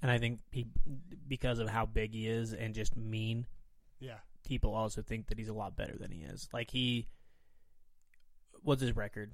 [0.04, 0.68] And I think he,
[1.28, 3.48] because of how big he is and just mean,
[4.00, 4.20] Yeah.
[4.46, 6.48] people also think that he's a lot better than he is.
[6.54, 7.08] Like he.
[8.62, 9.32] What's his record?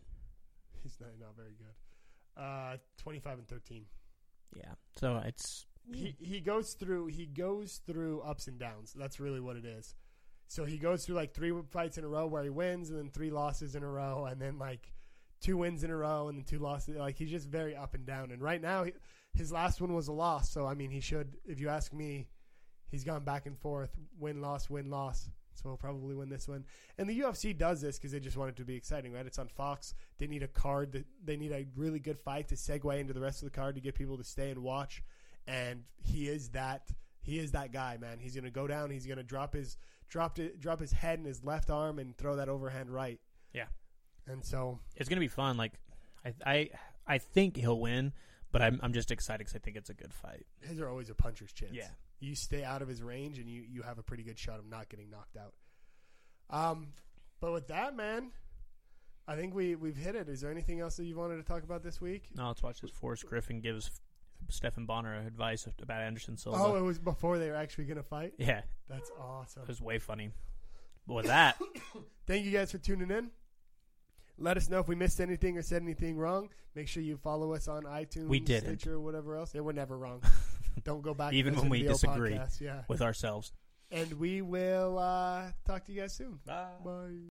[0.81, 2.41] He's not, not very good.
[2.41, 3.85] Uh, 25 and 13.
[4.55, 4.71] Yeah.
[4.95, 5.65] So it's.
[5.91, 8.93] He he goes through he goes through ups and downs.
[8.97, 9.95] That's really what it is.
[10.47, 13.09] So he goes through like three fights in a row where he wins, and then
[13.09, 14.93] three losses in a row, and then like
[15.41, 16.95] two wins in a row, and then two losses.
[16.95, 18.31] Like he's just very up and down.
[18.31, 18.93] And right now, he,
[19.33, 20.51] his last one was a loss.
[20.51, 21.37] So I mean, he should.
[21.45, 22.27] If you ask me,
[22.89, 25.29] he's gone back and forth, win loss, win loss.
[25.55, 26.65] So he'll probably win this one.
[26.97, 29.25] And the UFC does this because they just want it to be exciting, right?
[29.25, 29.93] It's on Fox.
[30.17, 30.93] They need a card.
[30.93, 33.75] That, they need a really good fight to segue into the rest of the card
[33.75, 35.03] to get people to stay and watch.
[35.47, 36.89] And he is that.
[37.21, 38.19] He is that guy, man.
[38.19, 38.89] He's gonna go down.
[38.89, 39.77] He's gonna drop his
[40.09, 43.19] drop it, drop his head in his left arm and throw that overhand right.
[43.53, 43.65] Yeah.
[44.27, 45.57] And so It's gonna be fun.
[45.57, 45.73] Like,
[46.25, 46.33] I.
[46.45, 46.69] I.
[47.05, 48.13] I think he'll win,
[48.53, 48.79] but I'm.
[48.81, 50.45] I'm just excited because I think it's a good fight.
[50.61, 51.73] his are always a puncher's chance.
[51.73, 51.87] Yeah.
[52.21, 54.65] You stay out of his range, and you you have a pretty good shot of
[54.65, 55.53] not getting knocked out.
[56.49, 56.87] Um,
[57.41, 58.31] but with that, man,
[59.27, 60.29] I think we we've hit it.
[60.29, 62.29] Is there anything else that you wanted to talk about this week?
[62.35, 62.91] No, let's watch this.
[62.91, 63.91] Forrest Griffin gives
[64.49, 66.57] Stephan Bonnar advice about Anderson Silva.
[66.61, 68.33] Oh, it was before they were actually gonna fight.
[68.37, 69.63] yeah, That's awesome.
[69.63, 70.31] it was way funny.
[71.07, 71.57] But with that,
[72.27, 73.29] Thank you guys for tuning in.
[74.37, 76.49] Let us know if we missed anything or said anything wrong.
[76.75, 78.79] Make sure you follow us on iTunes, We didn't.
[78.79, 79.53] Stitcher, or whatever else.
[79.53, 80.23] Yeah, we're never wrong.
[80.83, 81.33] Don't go back.
[81.33, 82.31] Even when we disagree.
[82.33, 82.59] podcast.
[82.61, 83.51] Yeah, with ourselves.
[83.91, 86.39] and we will uh, talk to you guys soon.
[86.45, 86.65] Bye.
[86.83, 87.17] Bye.